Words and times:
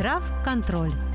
Здравконтроль. 0.00 1.09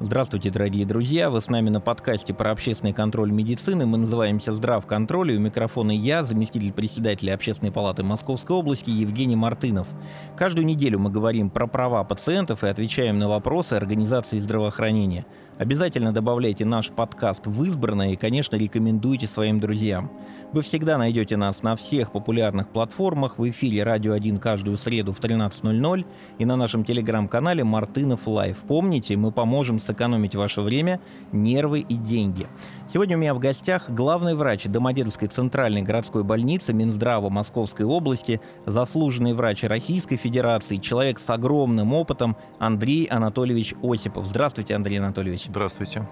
Здравствуйте, 0.00 0.52
дорогие 0.52 0.86
друзья! 0.86 1.28
Вы 1.28 1.40
с 1.40 1.48
нами 1.48 1.70
на 1.70 1.80
подкасте 1.80 2.32
про 2.32 2.52
общественный 2.52 2.92
контроль 2.92 3.32
медицины. 3.32 3.84
Мы 3.84 3.98
называемся 3.98 4.52
«Здравконтроль», 4.52 5.32
и 5.32 5.36
у 5.36 5.40
микрофона 5.40 5.90
я, 5.90 6.22
заместитель 6.22 6.72
председателя 6.72 7.34
Общественной 7.34 7.72
палаты 7.72 8.04
Московской 8.04 8.54
области 8.54 8.90
Евгений 8.90 9.34
Мартынов. 9.34 9.88
Каждую 10.36 10.66
неделю 10.66 11.00
мы 11.00 11.10
говорим 11.10 11.50
про 11.50 11.66
права 11.66 12.04
пациентов 12.04 12.62
и 12.62 12.68
отвечаем 12.68 13.18
на 13.18 13.28
вопросы 13.28 13.74
организации 13.74 14.38
здравоохранения. 14.38 15.26
Обязательно 15.58 16.12
добавляйте 16.12 16.64
наш 16.64 16.90
подкаст 16.90 17.48
в 17.48 17.64
избранное 17.64 18.12
и, 18.12 18.16
конечно, 18.16 18.54
рекомендуйте 18.54 19.26
своим 19.26 19.58
друзьям. 19.58 20.12
Вы 20.52 20.62
всегда 20.62 20.96
найдете 20.96 21.36
нас 21.36 21.64
на 21.64 21.74
всех 21.74 22.12
популярных 22.12 22.68
платформах, 22.68 23.38
в 23.38 23.50
эфире 23.50 23.82
«Радио 23.82 24.14
1» 24.14 24.38
каждую 24.38 24.78
среду 24.78 25.12
в 25.12 25.18
13.00 25.18 26.06
и 26.38 26.44
на 26.44 26.54
нашем 26.54 26.84
телеграм-канале 26.84 27.64
«Мартынов 27.64 28.28
Лайв». 28.28 28.58
Помните, 28.68 29.16
мы 29.16 29.32
поможем 29.32 29.80
сэкономить 29.88 30.34
ваше 30.34 30.60
время, 30.60 31.00
нервы 31.32 31.80
и 31.80 31.94
деньги. 31.94 32.46
Сегодня 32.90 33.18
у 33.18 33.20
меня 33.20 33.34
в 33.34 33.38
гостях 33.38 33.90
главный 33.90 34.34
врач 34.34 34.64
Домодедовской 34.64 35.28
центральной 35.28 35.82
городской 35.82 36.24
больницы 36.24 36.72
Минздрава 36.72 37.28
Московской 37.28 37.84
области, 37.84 38.40
заслуженный 38.64 39.34
врач 39.34 39.62
Российской 39.64 40.16
Федерации, 40.16 40.76
человек 40.76 41.18
с 41.18 41.28
огромным 41.28 41.92
опытом 41.92 42.38
Андрей 42.58 43.04
Анатольевич 43.04 43.74
Осипов. 43.82 44.26
Здравствуйте, 44.26 44.74
Андрей 44.74 45.00
Анатольевич. 45.00 45.48
Здравствуйте. 45.50 46.08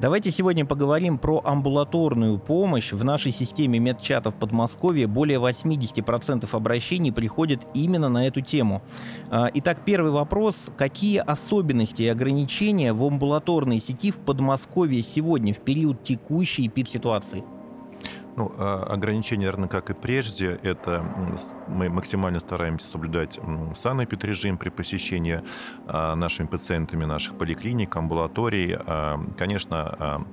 Давайте 0.00 0.32
сегодня 0.32 0.66
поговорим 0.66 1.18
про 1.18 1.40
амбулаторную 1.44 2.38
помощь. 2.40 2.92
В 2.92 3.04
нашей 3.04 3.30
системе 3.30 3.78
медчатов 3.78 4.34
Подмосковья 4.34 5.06
более 5.06 5.38
80% 5.38 6.48
обращений 6.50 7.12
приходят 7.12 7.60
именно 7.74 8.08
на 8.08 8.26
эту 8.26 8.40
тему. 8.40 8.82
А, 9.30 9.48
итак, 9.54 9.78
первый 9.84 10.10
вопрос. 10.10 10.68
Какие 10.76 11.18
особенности 11.18 12.02
и 12.02 12.08
ограничения 12.08 12.92
в 12.92 13.04
амбулаторной 13.04 13.78
сети 13.78 14.10
в 14.10 14.16
Подмосковье 14.16 15.00
сегодня 15.00 15.54
в 15.54 15.58
период 15.58 16.02
текущей 16.16 16.66
эпидситуации? 16.66 17.44
Ну, 18.36 18.52
а, 18.58 18.82
ограничения, 18.84 19.42
наверное, 19.46 19.68
как 19.68 19.90
и 19.90 19.94
прежде, 19.94 20.58
это 20.62 21.04
мы 21.68 21.88
максимально 21.88 22.40
стараемся 22.40 22.88
соблюдать 22.88 23.38
санэпид-режим 23.74 24.58
при 24.58 24.70
посещении 24.70 25.42
а, 25.86 26.16
нашими 26.16 26.46
пациентами 26.46 27.04
наших 27.04 27.38
поликлиник, 27.38 27.94
амбулаторий. 27.94 28.76
Конечно, 29.38 30.26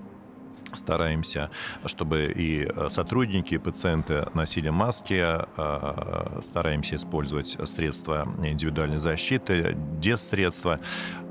стараемся, 0.73 1.49
чтобы 1.85 2.31
и 2.35 2.65
э, 2.65 2.89
сотрудники, 2.89 3.55
и 3.55 3.57
пациенты 3.57 4.27
носили 4.33 4.69
маски, 4.69 5.21
э, 5.21 6.41
стараемся 6.43 6.95
использовать 6.95 7.57
средства 7.69 8.27
индивидуальной 8.43 8.99
защиты, 8.99 9.77
дезсредства. 9.99 10.79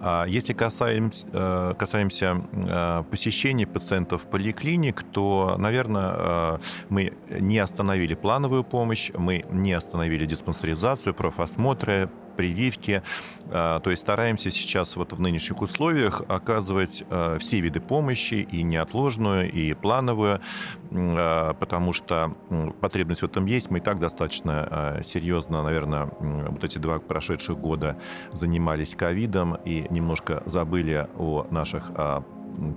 А 0.00 0.24
если 0.26 0.52
касаемся, 0.52 1.26
э, 1.32 1.74
касаемся 1.78 2.42
посещения 3.10 3.66
пациентов 3.66 4.22
в 4.22 4.26
поликлиник, 4.26 5.02
то, 5.02 5.56
наверное, 5.58 6.60
мы 6.88 7.12
не 7.28 7.58
остановили 7.58 8.14
плановую 8.14 8.64
помощь, 8.64 9.10
мы 9.16 9.44
не 9.50 9.72
остановили 9.72 10.26
диспансеризацию, 10.26 11.14
профосмотры, 11.14 12.10
прививки. 12.40 13.02
А, 13.50 13.80
то 13.80 13.90
есть 13.90 14.00
стараемся 14.00 14.50
сейчас 14.50 14.96
вот 14.96 15.12
в 15.12 15.20
нынешних 15.20 15.60
условиях 15.60 16.22
оказывать 16.26 17.04
а, 17.10 17.38
все 17.38 17.60
виды 17.60 17.80
помощи, 17.80 18.48
и 18.50 18.62
неотложную, 18.62 19.52
и 19.52 19.74
плановую, 19.74 20.40
а, 20.90 21.52
потому 21.52 21.92
что 21.92 22.34
потребность 22.80 23.20
в 23.20 23.26
этом 23.26 23.44
есть. 23.44 23.70
Мы 23.70 23.78
и 23.78 23.80
так 23.82 23.98
достаточно 23.98 25.00
серьезно, 25.02 25.62
наверное, 25.62 26.10
вот 26.18 26.64
эти 26.64 26.78
два 26.78 26.98
прошедших 26.98 27.58
года 27.58 27.98
занимались 28.32 28.94
ковидом 28.94 29.56
и 29.66 29.86
немножко 29.90 30.42
забыли 30.46 31.08
о 31.18 31.46
наших 31.50 31.90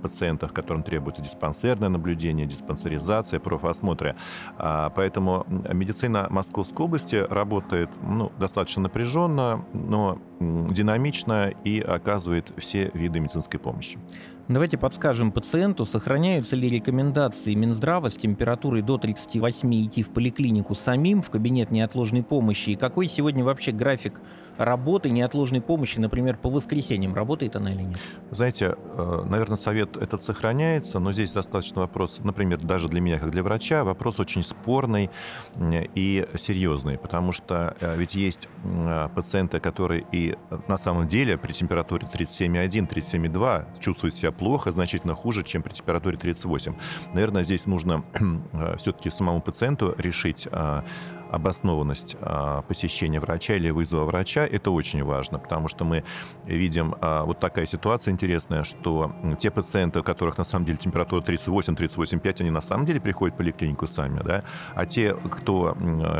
пациентах, 0.02 0.52
которым 0.52 0.82
требуется 0.82 1.22
диспансерное 1.22 1.88
наблюдение, 1.88 2.46
диспансеризация, 2.46 3.40
профосмотры. 3.40 4.16
А, 4.58 4.90
поэтому 4.90 5.46
медицина 5.48 6.26
Московской 6.30 6.86
области 6.86 7.16
работает 7.16 7.90
ну, 8.02 8.32
достаточно 8.38 8.82
напряженно, 8.82 9.64
но 9.72 10.18
динамично 10.40 11.52
и 11.64 11.80
оказывает 11.80 12.52
все 12.58 12.90
виды 12.94 13.20
медицинской 13.20 13.60
помощи. 13.60 13.98
Давайте 14.46 14.76
подскажем 14.76 15.32
пациенту, 15.32 15.86
сохраняются 15.86 16.54
ли 16.54 16.68
рекомендации 16.68 17.54
Минздрава 17.54 18.10
с 18.10 18.16
температурой 18.16 18.82
до 18.82 18.98
38 18.98 19.74
идти 19.86 20.02
в 20.02 20.10
поликлинику 20.10 20.74
самим, 20.74 21.22
в 21.22 21.30
кабинет 21.30 21.70
неотложной 21.70 22.22
помощи, 22.22 22.70
и 22.70 22.76
какой 22.76 23.08
сегодня 23.08 23.42
вообще 23.42 23.72
график 23.72 24.20
работы 24.58 25.08
неотложной 25.08 25.62
помощи, 25.62 25.98
например, 25.98 26.36
по 26.36 26.50
воскресеньям, 26.50 27.14
работает 27.14 27.56
она 27.56 27.72
или 27.72 27.82
нет? 27.82 27.98
Знаете, 28.30 28.76
э, 28.76 29.22
наверное, 29.26 29.56
совет 29.56 29.96
этот 29.96 30.22
сохраняется, 30.22 30.98
но 30.98 31.12
здесь 31.12 31.32
достаточно 31.32 31.80
вопрос, 31.80 32.20
например, 32.22 32.58
даже 32.58 32.88
для 32.88 33.00
меня, 33.00 33.18
как 33.18 33.30
для 33.30 33.42
врача, 33.42 33.82
вопрос 33.82 34.20
очень 34.20 34.42
спорный 34.42 35.10
и 35.94 36.28
серьезный, 36.36 36.98
потому 36.98 37.32
что 37.32 37.76
э, 37.80 37.96
ведь 37.96 38.14
есть 38.14 38.48
э, 38.62 39.08
пациенты, 39.14 39.58
которые 39.58 40.04
и 40.12 40.36
на 40.68 40.76
самом 40.76 41.08
деле 41.08 41.38
при 41.38 41.52
температуре 41.52 42.06
37,1, 42.12 42.88
37,2 42.88 43.80
чувствуют 43.80 44.14
себя 44.14 44.33
плохо, 44.38 44.72
значительно 44.72 45.14
хуже, 45.14 45.42
чем 45.42 45.62
при 45.62 45.72
температуре 45.72 46.16
38. 46.16 46.74
Наверное, 47.12 47.42
здесь 47.42 47.66
нужно 47.66 48.04
э, 48.52 48.76
все-таки 48.76 49.10
самому 49.10 49.40
пациенту 49.40 49.94
решить, 49.98 50.48
а, 50.50 50.84
обоснованность 51.34 52.16
а, 52.20 52.62
посещения 52.62 53.20
врача 53.20 53.54
или 53.54 53.70
вызова 53.70 54.04
врача, 54.04 54.46
это 54.46 54.70
очень 54.70 55.02
важно, 55.02 55.38
потому 55.38 55.68
что 55.68 55.84
мы 55.84 56.04
видим 56.44 56.94
а, 57.00 57.24
вот 57.24 57.40
такая 57.40 57.66
ситуация 57.66 58.12
интересная, 58.12 58.64
что 58.64 59.12
те 59.38 59.50
пациенты, 59.50 60.00
у 60.00 60.02
которых 60.02 60.38
на 60.38 60.44
самом 60.44 60.66
деле 60.66 60.78
температура 60.78 61.22
38-38,5, 61.22 62.40
они 62.40 62.50
на 62.50 62.60
самом 62.60 62.86
деле 62.86 63.00
приходят 63.00 63.34
в 63.34 63.38
поликлинику 63.38 63.86
сами, 63.86 64.20
да, 64.24 64.44
а 64.74 64.86
те, 64.86 65.14
кто 65.14 65.76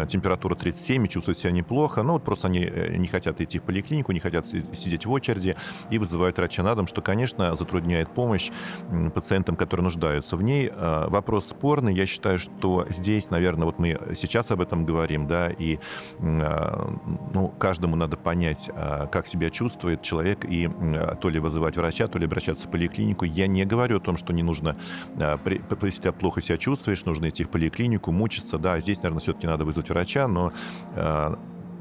температура 0.09 0.55
37 0.55 1.05
и 1.05 1.09
чувствуют 1.09 1.39
себя 1.39 1.53
неплохо, 1.53 2.03
ну 2.03 2.15
вот 2.15 2.25
просто 2.25 2.49
они 2.49 2.65
э, 2.65 2.97
не 2.97 3.07
хотят 3.07 3.41
идти 3.41 3.59
в 3.59 3.63
поликлинику, 3.63 4.13
не 4.13 4.21
хотят 4.21 4.47
сидеть 4.47 5.07
в 5.07 5.11
очереди 5.11 5.57
и 5.91 5.99
вызывают 5.99 6.37
врача 6.39 6.63
на 6.63 6.75
дом, 6.75 6.87
что, 6.87 7.03
конечно, 7.03 7.55
затрудняет 7.57 8.09
помощь 8.11 8.51
пациентам, 9.15 9.57
которые 9.57 9.85
нуждаются 9.85 10.37
в 10.37 10.43
ней. 10.43 10.71
А, 10.73 11.09
вопрос 11.09 11.49
спорный. 11.49 11.95
Я 11.95 12.07
считаю, 12.07 12.39
что 12.39 12.87
здесь, 12.89 13.31
наверное, 13.31 13.67
вот 13.67 13.79
мы 13.79 13.99
сейчас 14.15 14.51
об 14.51 14.61
этом 14.61 14.85
говорим, 14.85 15.04
говорим, 15.05 15.27
да, 15.27 15.49
и 15.51 15.79
а, 16.21 16.95
ну, 17.33 17.49
каждому 17.49 17.97
надо 17.97 18.17
понять, 18.17 18.71
а, 18.75 19.07
как 19.07 19.27
себя 19.27 19.51
чувствует 19.51 20.03
человек, 20.03 20.45
и 20.45 20.69
а, 20.69 21.17
то 21.17 21.29
ли 21.29 21.39
вызывать 21.39 21.77
врача, 21.77 22.09
то 22.09 22.19
ли 22.19 22.25
обращаться 22.25 22.67
в 22.67 22.71
поликлинику. 22.71 23.25
Я 23.25 23.47
не 23.47 23.65
говорю 23.65 23.99
о 23.99 24.01
том, 24.01 24.17
что 24.17 24.33
не 24.33 24.43
нужно, 24.43 24.77
если 25.17 26.01
ты 26.01 26.13
плохо 26.13 26.41
себя 26.41 26.57
чувствуешь, 26.57 27.05
нужно 27.05 27.29
идти 27.29 27.45
в 27.45 27.51
поликлинику, 27.51 28.13
мучиться, 28.13 28.59
да, 28.59 28.81
здесь, 28.81 28.99
наверное, 28.99 29.21
все-таки 29.21 29.47
надо 29.47 29.65
вызвать 29.65 29.91
врача, 29.91 30.27
но 30.27 30.53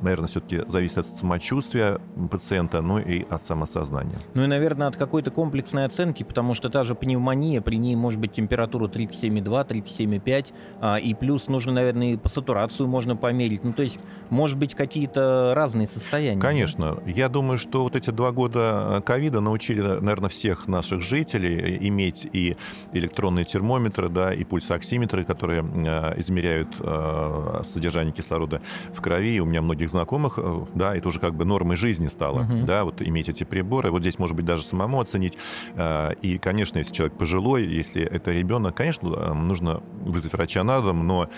наверное, 0.04 0.28
все-таки 0.28 0.62
зависит 0.68 1.00
от 1.00 1.06
самочувствия 1.06 2.00
пациента, 2.30 2.82
ну 2.82 3.00
и 3.00 3.26
от 3.30 3.42
самосознания. 3.42 4.18
Ну 4.34 4.44
и, 4.44 4.48
наверное, 4.48 4.88
от 4.88 4.98
какой-то 4.98 5.32
комплексной 5.32 5.86
оценки, 5.86 6.24
потому 6.24 6.54
что 6.54 6.70
та 6.70 6.84
же 6.84 6.96
пневмония, 6.96 7.62
при 7.62 7.78
ней 7.78 7.96
может 7.96 8.20
быть 8.20 8.34
температура 8.34 8.88
37,2, 8.88 9.68
37,5, 9.68 10.54
а, 10.82 10.98
и 10.98 11.14
плюс 11.14 11.48
нужно, 11.48 11.72
наверное, 11.74 12.14
и 12.14 12.18
по 12.18 12.30
сатурацию 12.30 12.88
можно 12.88 13.16
померить. 13.16 13.64
Ну, 13.64 13.74
то 13.74 13.84
есть, 13.84 14.00
может 14.30 14.58
быть, 14.58 14.76
какие-то 14.76 15.54
разные 15.56 15.88
состояния. 15.88 16.40
Конечно. 16.40 16.98
Я 17.06 17.30
думаю, 17.30 17.58
что 17.58 17.84
вот 17.84 17.96
эти 17.96 18.10
два 18.10 18.32
года 18.32 19.02
ковида 19.06 19.40
научили, 19.40 19.82
наверное, 19.82 20.30
всех 20.30 20.68
наших 20.68 21.02
жителей 21.02 21.78
иметь 21.88 22.28
и 22.32 22.58
электронные 22.92 23.46
термометры, 23.46 24.10
да, 24.10 24.34
и 24.34 24.44
пульсоксиметры, 24.44 25.24
которые 25.24 25.64
а, 25.64 26.14
измеряют 26.18 26.70
содержание 27.66 28.14
кислорода 28.14 28.62
в 28.94 29.02
крови. 29.02 29.40
У 29.40 29.46
меня 29.46 29.62
многих 29.62 29.90
знакомых, 29.94 30.34
э, 30.38 30.66
да, 30.76 30.96
это 30.96 31.08
уже 31.08 31.20
как 31.20 31.36
бы 31.36 31.46
нормой 31.46 31.78
жизни 31.78 32.10
стало, 32.10 32.42
uh-huh. 32.42 32.66
да, 32.66 32.84
вот 32.84 33.02
иметь 33.02 33.30
эти 33.30 33.44
приборы. 33.44 33.92
Вот 33.92 34.02
здесь, 34.02 34.20
может 34.20 34.36
быть, 34.36 34.46
даже 34.46 34.64
самому 34.64 35.00
оценить. 35.00 35.38
Э, 35.76 36.14
и, 36.22 36.38
конечно, 36.38 36.80
если 36.80 36.94
человек 36.94 37.18
пожилой, 37.18 37.66
если 37.66 38.04
это 38.04 38.32
ребенок, 38.32 38.76
конечно, 38.76 39.08
э, 39.08 39.34
нужно 39.34 39.82
вызвать 40.02 40.34
врача 40.34 40.64
на 40.64 40.82
дом, 40.82 41.08
но 41.08 41.30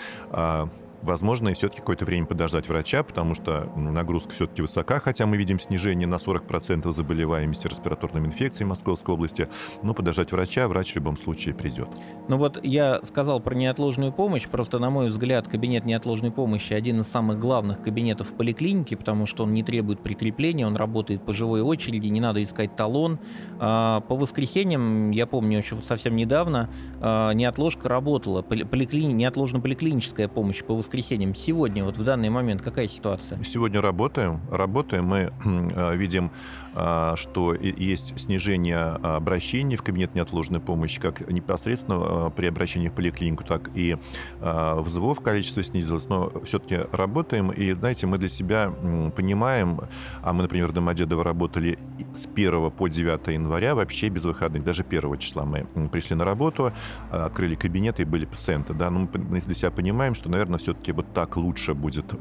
возможно, 1.06 1.48
и 1.48 1.54
все-таки 1.54 1.80
какое-то 1.80 2.04
время 2.04 2.26
подождать 2.26 2.68
врача, 2.68 3.02
потому 3.02 3.34
что 3.34 3.72
нагрузка 3.76 4.30
все-таки 4.32 4.60
высока, 4.60 5.00
хотя 5.00 5.24
мы 5.26 5.36
видим 5.36 5.58
снижение 5.58 6.06
на 6.06 6.16
40% 6.16 6.90
заболеваемости 6.90 7.66
респираторными 7.66 8.26
инфекциями 8.26 8.70
Московской 8.70 9.14
области. 9.14 9.48
Но 9.82 9.94
подождать 9.94 10.32
врача, 10.32 10.68
врач 10.68 10.92
в 10.92 10.96
любом 10.96 11.16
случае 11.16 11.54
придет. 11.54 11.88
Ну 12.28 12.36
вот 12.36 12.62
я 12.62 13.00
сказал 13.04 13.40
про 13.40 13.54
неотложную 13.54 14.12
помощь, 14.12 14.46
просто, 14.48 14.78
на 14.78 14.90
мой 14.90 15.08
взгляд, 15.08 15.48
кабинет 15.48 15.84
неотложной 15.84 16.32
помощи 16.32 16.72
один 16.72 17.00
из 17.00 17.06
самых 17.06 17.38
главных 17.38 17.80
кабинетов 17.80 18.30
в 18.30 18.34
поликлинике, 18.34 18.96
потому 18.96 19.26
что 19.26 19.44
он 19.44 19.54
не 19.54 19.62
требует 19.62 20.00
прикрепления, 20.00 20.66
он 20.66 20.76
работает 20.76 21.24
по 21.24 21.32
живой 21.32 21.62
очереди, 21.62 22.08
не 22.08 22.20
надо 22.20 22.42
искать 22.42 22.74
талон. 22.74 23.18
А, 23.58 24.00
по 24.00 24.16
воскресеньям, 24.16 25.10
я 25.12 25.26
помню, 25.26 25.58
еще 25.58 25.80
совсем 25.82 26.16
недавно, 26.16 26.68
а, 27.00 27.32
неотложка 27.32 27.88
работала, 27.88 28.42
поликлини... 28.42 29.12
неотложно 29.12 29.60
поликлиническая 29.60 30.28
помощь 30.28 30.62
по 30.64 30.74
воскресеньям 30.74 30.95
воскресеньям. 30.96 31.34
Сегодня, 31.34 31.84
вот 31.84 31.98
в 31.98 32.04
данный 32.04 32.30
момент, 32.30 32.62
какая 32.62 32.88
ситуация? 32.88 33.42
Сегодня 33.42 33.80
работаем. 33.80 34.40
Работаем. 34.50 35.04
Мы 35.04 35.30
э, 35.44 35.96
видим, 35.96 36.30
э, 36.74 37.12
что 37.16 37.54
есть 37.54 38.18
снижение 38.18 38.78
обращений 38.78 39.76
в 39.76 39.82
кабинет 39.82 40.14
неотложной 40.14 40.60
помощи, 40.60 41.00
как 41.00 41.30
непосредственно 41.30 42.30
при 42.30 42.46
обращении 42.46 42.88
в 42.88 42.92
поликлинику, 42.92 43.44
так 43.44 43.70
и 43.74 43.96
вызовов 44.40 45.20
количество 45.20 45.62
снизилось. 45.62 46.08
Но 46.08 46.32
все-таки 46.44 46.80
работаем. 46.92 47.50
И, 47.50 47.72
знаете, 47.72 48.06
мы 48.06 48.18
для 48.18 48.28
себя 48.28 48.72
понимаем, 49.14 49.80
а 50.22 50.32
мы, 50.32 50.42
например, 50.42 50.68
в 50.68 50.72
Домодедово 50.72 51.24
работали 51.24 51.78
с 52.14 52.26
1 52.26 52.70
по 52.70 52.88
9 52.88 53.28
января 53.28 53.74
вообще 53.74 54.08
без 54.08 54.24
выходных. 54.24 54.64
Даже 54.64 54.82
1 54.82 55.18
числа 55.18 55.44
мы 55.44 55.66
пришли 55.90 56.16
на 56.16 56.24
работу, 56.24 56.72
открыли 57.10 57.54
кабинеты 57.54 58.02
и 58.02 58.04
были 58.04 58.24
пациенты. 58.24 58.74
Да? 58.74 58.90
Но 58.90 59.08
мы 59.14 59.40
для 59.40 59.54
себя 59.54 59.70
понимаем, 59.70 60.14
что, 60.14 60.28
наверное, 60.28 60.58
все-таки 60.58 60.85
вот 60.92 61.12
так 61.12 61.36
лучше 61.36 61.74
будет 61.74 62.14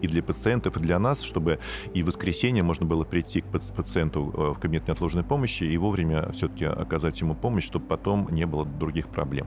и 0.00 0.06
для 0.06 0.22
пациентов, 0.22 0.76
и 0.76 0.80
для 0.80 0.98
нас, 0.98 1.22
чтобы 1.22 1.58
и 1.92 2.02
в 2.02 2.06
воскресенье 2.06 2.62
можно 2.62 2.86
было 2.86 3.04
прийти 3.04 3.40
к 3.40 3.46
пациенту 3.46 4.32
э, 4.34 4.54
в 4.54 4.58
кабинет 4.58 4.88
неотложной 4.88 5.24
помощи 5.24 5.64
и 5.64 5.76
вовремя 5.76 6.30
все-таки 6.32 6.64
оказать 6.64 7.20
ему 7.20 7.34
помощь, 7.34 7.64
чтобы 7.64 7.86
потом 7.86 8.28
не 8.30 8.46
было 8.46 8.64
других 8.64 9.08
проблем. 9.08 9.46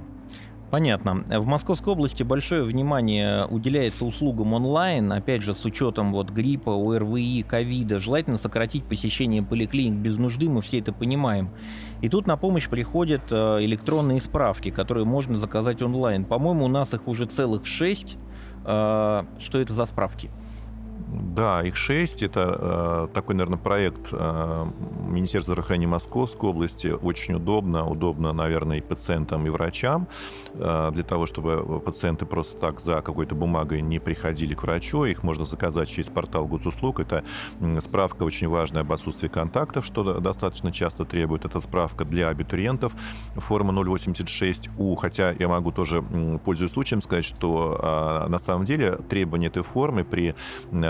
Понятно. 0.69 1.23
В 1.39 1.45
Московской 1.45 1.93
области 1.93 2.23
большое 2.23 2.63
внимание 2.63 3.45
уделяется 3.45 4.03
услугам 4.03 4.51
онлайн, 4.51 5.13
опять 5.13 5.41
же, 5.41 5.55
с 5.55 5.63
учетом 5.63 6.11
вот 6.11 6.29
гриппа, 6.29 6.71
ОРВИ, 6.71 7.43
ковида. 7.43 7.99
Желательно 7.99 8.37
сократить 8.37 8.83
посещение 8.83 9.41
поликлиник 9.43 9.97
без 9.97 10.17
нужды, 10.17 10.49
мы 10.49 10.61
все 10.61 10.79
это 10.79 10.91
понимаем. 10.91 11.51
И 12.01 12.09
тут 12.09 12.27
на 12.27 12.35
помощь 12.35 12.67
приходят 12.67 13.21
э, 13.31 13.59
электронные 13.61 14.19
справки, 14.19 14.69
которые 14.69 15.05
можно 15.05 15.37
заказать 15.37 15.81
онлайн. 15.81 16.25
По-моему, 16.25 16.65
у 16.65 16.69
нас 16.69 16.93
их 16.93 17.07
уже 17.07 17.25
целых 17.27 17.65
шесть. 17.65 18.17
Э, 18.67 19.23
что 19.39 19.59
это 19.59 19.73
за 19.73 19.85
справки? 19.85 20.29
Да, 21.07 21.63
их 21.63 21.77
шесть. 21.77 22.21
Это 22.21 23.07
э, 23.09 23.13
такой, 23.13 23.35
наверное, 23.35 23.57
проект 23.57 24.09
э, 24.11 24.65
Министерства 25.07 25.53
здравоохранения 25.53 25.87
Московской 25.87 26.49
области. 26.49 26.87
Очень 26.87 27.35
удобно. 27.35 27.87
Удобно, 27.87 28.33
наверное, 28.33 28.79
и 28.79 28.81
пациентам, 28.81 29.47
и 29.47 29.49
врачам. 29.49 30.07
Э, 30.55 30.91
для 30.93 31.03
того, 31.03 31.25
чтобы 31.25 31.79
пациенты 31.79 32.25
просто 32.25 32.57
так 32.57 32.81
за 32.81 33.01
какой-то 33.01 33.35
бумагой 33.35 33.81
не 33.81 33.99
приходили 33.99 34.53
к 34.53 34.63
врачу. 34.63 35.05
Их 35.05 35.23
можно 35.23 35.45
заказать 35.45 35.87
через 35.87 36.09
портал 36.09 36.45
госуслуг. 36.45 36.99
Это 36.99 37.23
справка 37.79 38.23
очень 38.23 38.49
важная 38.49 38.81
об 38.81 38.91
отсутствии 38.91 39.29
контактов, 39.29 39.85
что 39.85 40.19
достаточно 40.19 40.73
часто 40.73 41.05
требует. 41.05 41.45
Это 41.45 41.59
справка 41.59 42.03
для 42.03 42.27
абитуриентов. 42.27 42.93
Форма 43.35 43.71
086У. 43.81 44.97
Хотя 44.97 45.31
я 45.31 45.47
могу 45.47 45.71
тоже, 45.71 46.03
пользуясь 46.43 46.71
случаем, 46.71 47.01
сказать, 47.01 47.23
что 47.25 47.79
э, 47.81 48.29
на 48.29 48.39
самом 48.39 48.65
деле 48.65 48.97
требования 49.09 49.47
этой 49.47 49.63
формы 49.63 50.03
при 50.03 50.35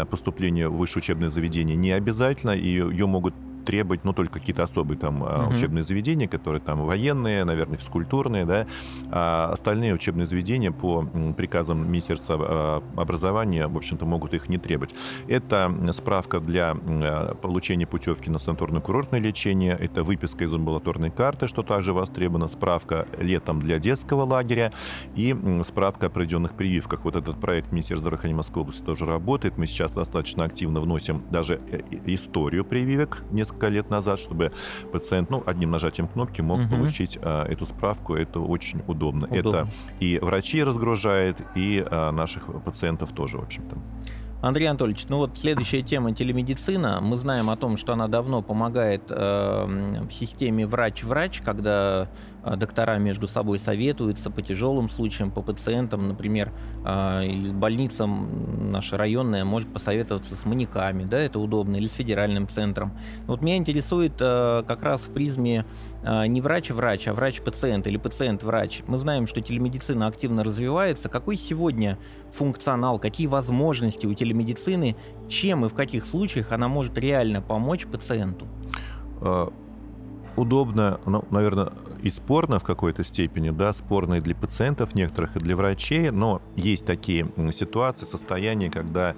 поступление 0.09 0.69
в 0.69 0.77
высшее 0.77 1.01
учебное 1.01 1.29
заведение 1.29 1.75
не 1.75 1.91
обязательно, 1.91 2.51
и 2.51 2.67
ее 2.67 3.05
могут 3.05 3.33
требовать, 3.67 4.05
ну, 4.05 4.13
только 4.13 4.39
какие-то 4.39 4.63
особые 4.63 4.97
там 4.97 5.21
угу. 5.21 5.53
учебные 5.53 5.83
заведения, 5.83 6.27
которые 6.27 6.61
там 6.61 6.85
военные, 6.85 7.43
наверное, 7.43 7.77
физкультурные, 7.77 8.45
да, 8.45 8.65
а 9.11 9.51
остальные 9.51 9.93
учебные 9.93 10.25
заведения 10.25 10.71
по 10.71 11.05
приказам 11.35 11.91
Министерства 11.91 12.37
а, 12.39 12.83
образования, 12.95 13.67
в 13.67 13.75
общем-то, 13.75 14.05
могут 14.05 14.33
их 14.33 14.47
не 14.47 14.57
требовать. 14.57 14.95
Это 15.27 15.69
справка 15.91 16.39
для 16.39 16.75
а, 16.75 17.35
получения 17.35 17.85
путевки 17.85 18.29
на 18.29 18.37
санаторно-курортное 18.37 19.19
лечение, 19.19 19.77
это 19.77 20.03
выписка 20.03 20.45
из 20.45 20.53
амбулаторной 20.53 21.11
карты, 21.11 21.47
что 21.47 21.61
также 21.61 21.91
востребовано, 21.91 22.47
справка 22.47 23.05
летом 23.19 23.59
для 23.59 23.79
детского 23.79 24.23
лагеря 24.23 24.71
и 25.15 25.35
справка 25.65 26.07
о 26.07 26.09
проведенных 26.09 26.53
прививках. 26.53 27.03
Вот 27.03 27.17
этот 27.17 27.37
проект 27.41 27.73
Министерства 27.73 28.05
здравоохранения 28.05 28.37
Москвы 28.37 28.61
области 28.61 28.81
тоже 28.81 29.05
работает. 29.05 29.57
Мы 29.57 29.65
сейчас 29.65 29.93
достаточно 29.93 30.45
активно 30.45 30.79
вносим 30.79 31.23
даже 31.31 31.59
э, 31.69 31.81
историю 32.05 32.63
прививок, 32.63 33.23
несколько 33.31 33.56
несколько 33.57 33.67
лет 33.69 33.89
назад, 33.89 34.19
чтобы 34.19 34.51
пациент, 34.91 35.29
ну, 35.29 35.43
одним 35.45 35.71
нажатием 35.71 36.07
кнопки 36.07 36.41
мог 36.41 36.59
угу. 36.59 36.69
получить 36.69 37.17
а, 37.21 37.45
эту 37.45 37.65
справку. 37.65 38.15
Это 38.15 38.39
очень 38.39 38.81
удобно. 38.87 39.27
удобно. 39.27 39.37
Это 39.37 39.67
и 39.99 40.19
врачи 40.21 40.63
разгружает, 40.63 41.37
и 41.55 41.83
а, 41.89 42.11
наших 42.11 42.43
пациентов 42.63 43.11
тоже, 43.11 43.37
в 43.37 43.43
общем-то. 43.43 43.77
Андрей 44.39 44.67
Анатольевич, 44.67 45.07
ну 45.09 45.17
вот 45.17 45.37
следующая 45.37 45.81
тема 45.81 46.13
телемедицина. 46.13 46.99
Мы 47.01 47.17
знаем 47.17 47.49
о 47.49 47.55
том, 47.55 47.75
что 47.75 47.93
она 47.93 48.07
давно 48.07 48.43
помогает 48.43 49.01
э, 49.09 50.05
в 50.07 50.11
системе 50.11 50.67
врач-врач, 50.67 51.41
когда 51.43 52.07
доктора 52.55 52.97
между 52.97 53.27
собой 53.27 53.59
советуются 53.59 54.31
по 54.31 54.41
тяжелым 54.41 54.89
случаям, 54.89 55.31
по 55.31 55.41
пациентам, 55.41 56.07
например, 56.07 56.51
э, 56.85 57.51
больницам 57.51 58.71
наша 58.71 58.97
районная 58.97 59.45
может 59.45 59.71
посоветоваться 59.73 60.35
с 60.35 60.45
маньяками, 60.45 61.05
да, 61.05 61.19
это 61.19 61.39
удобно, 61.39 61.77
или 61.77 61.87
с 61.87 61.93
федеральным 61.93 62.47
центром. 62.47 62.97
Вот 63.25 63.41
меня 63.41 63.57
интересует 63.57 64.13
э, 64.19 64.63
как 64.67 64.83
раз 64.83 65.03
в 65.03 65.13
призме 65.13 65.65
не 66.27 66.39
врач-врач, 66.39 67.07
а 67.09 67.13
врач-пациент 67.13 67.85
или 67.87 67.97
пациент-врач. 67.97 68.83
Мы 68.87 68.97
знаем, 68.97 69.27
что 69.27 69.41
телемедицина 69.41 70.07
активно 70.07 70.43
развивается. 70.43 71.09
Какой 71.09 71.35
сегодня 71.35 71.97
функционал, 72.31 72.97
какие 72.97 73.27
возможности 73.27 74.05
у 74.05 74.13
телемедицины 74.13 74.95
чем 75.27 75.65
и 75.65 75.69
в 75.69 75.73
каких 75.73 76.05
случаях 76.05 76.51
она 76.51 76.67
может 76.67 76.97
реально 76.97 77.41
помочь 77.41 77.85
пациенту? 77.85 78.47
А, 79.21 79.51
удобно, 80.35 80.99
ну, 81.05 81.25
наверное, 81.29 81.71
и 82.01 82.09
спорно 82.09 82.59
в 82.59 82.63
какой-то 82.63 83.03
степени, 83.03 83.49
да, 83.49 83.73
спорно 83.73 84.15
и 84.15 84.21
для 84.21 84.35
пациентов 84.35 84.95
некоторых, 84.95 85.35
и 85.35 85.39
для 85.39 85.55
врачей, 85.55 86.11
но 86.11 86.41
есть 86.55 86.85
такие 86.85 87.27
ситуации, 87.51 88.05
состояния, 88.05 88.69
когда 88.69 89.15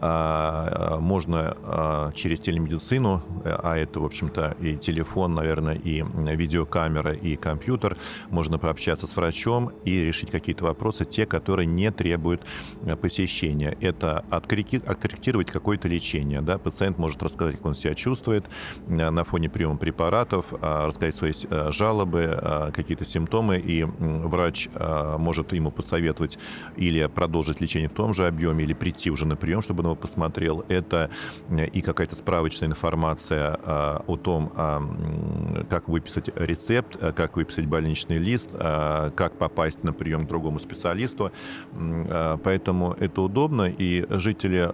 а, 0.00 0.98
можно 1.00 1.56
а, 1.62 2.12
через 2.12 2.40
телемедицину, 2.40 3.22
а 3.44 3.76
это, 3.76 4.00
в 4.00 4.04
общем-то, 4.04 4.56
и 4.60 4.76
телефон, 4.76 5.34
наверное, 5.34 5.74
и 5.74 6.02
видеокамера, 6.02 7.12
и 7.12 7.36
компьютер, 7.36 7.96
можно 8.30 8.58
пообщаться 8.58 9.06
с 9.06 9.16
врачом 9.16 9.72
и 9.84 10.04
решить 10.04 10.30
какие-то 10.30 10.64
вопросы, 10.64 11.04
те, 11.04 11.26
которые 11.26 11.66
не 11.66 11.90
требуют 11.90 12.42
э, 12.82 12.96
посещения. 12.96 13.76
Это 13.80 14.24
откорректировать 14.30 15.50
какое-то 15.50 15.88
лечение, 15.88 16.40
да, 16.40 16.58
пациент 16.58 16.98
может 16.98 17.22
рассказать, 17.22 17.56
как 17.56 17.66
он 17.66 17.74
себя 17.74 17.94
чувствует 17.94 18.46
э, 18.88 19.10
на 19.10 19.24
фоне 19.24 19.48
приема 19.48 19.76
препаратов, 19.76 20.46
а, 20.60 20.86
рассказать 20.86 21.14
свои 21.14 21.32
э, 21.32 21.70
жалобы, 21.70 22.19
а, 22.28 22.70
какие-то 22.72 23.04
симптомы, 23.04 23.58
и 23.58 23.84
врач 23.84 24.68
а, 24.74 25.18
может 25.18 25.52
ему 25.52 25.70
посоветовать 25.70 26.38
или 26.76 27.06
продолжить 27.06 27.60
лечение 27.60 27.88
в 27.88 27.92
том 27.92 28.14
же 28.14 28.26
объеме, 28.26 28.64
или 28.64 28.72
прийти 28.72 29.10
уже 29.10 29.26
на 29.26 29.36
прием, 29.36 29.62
чтобы 29.62 29.80
он 29.80 29.86
его 29.86 29.96
посмотрел. 29.96 30.64
Это 30.68 31.10
э, 31.48 31.66
и 31.66 31.80
какая-то 31.80 32.16
справочная 32.16 32.68
информация 32.68 33.58
о 34.06 34.16
том, 34.16 34.52
как 35.68 35.88
выписать 35.88 36.30
рецепт, 36.34 36.96
как 37.14 37.36
выписать 37.36 37.66
больничный 37.66 38.18
лист, 38.18 38.50
как 38.52 39.38
попасть 39.38 39.82
на 39.84 39.92
прием 39.92 40.26
к 40.26 40.28
другому 40.28 40.58
специалисту. 40.58 41.32
Поэтому 42.44 42.96
это 42.98 43.22
удобно, 43.22 43.68
и 43.68 44.06
жители, 44.10 44.72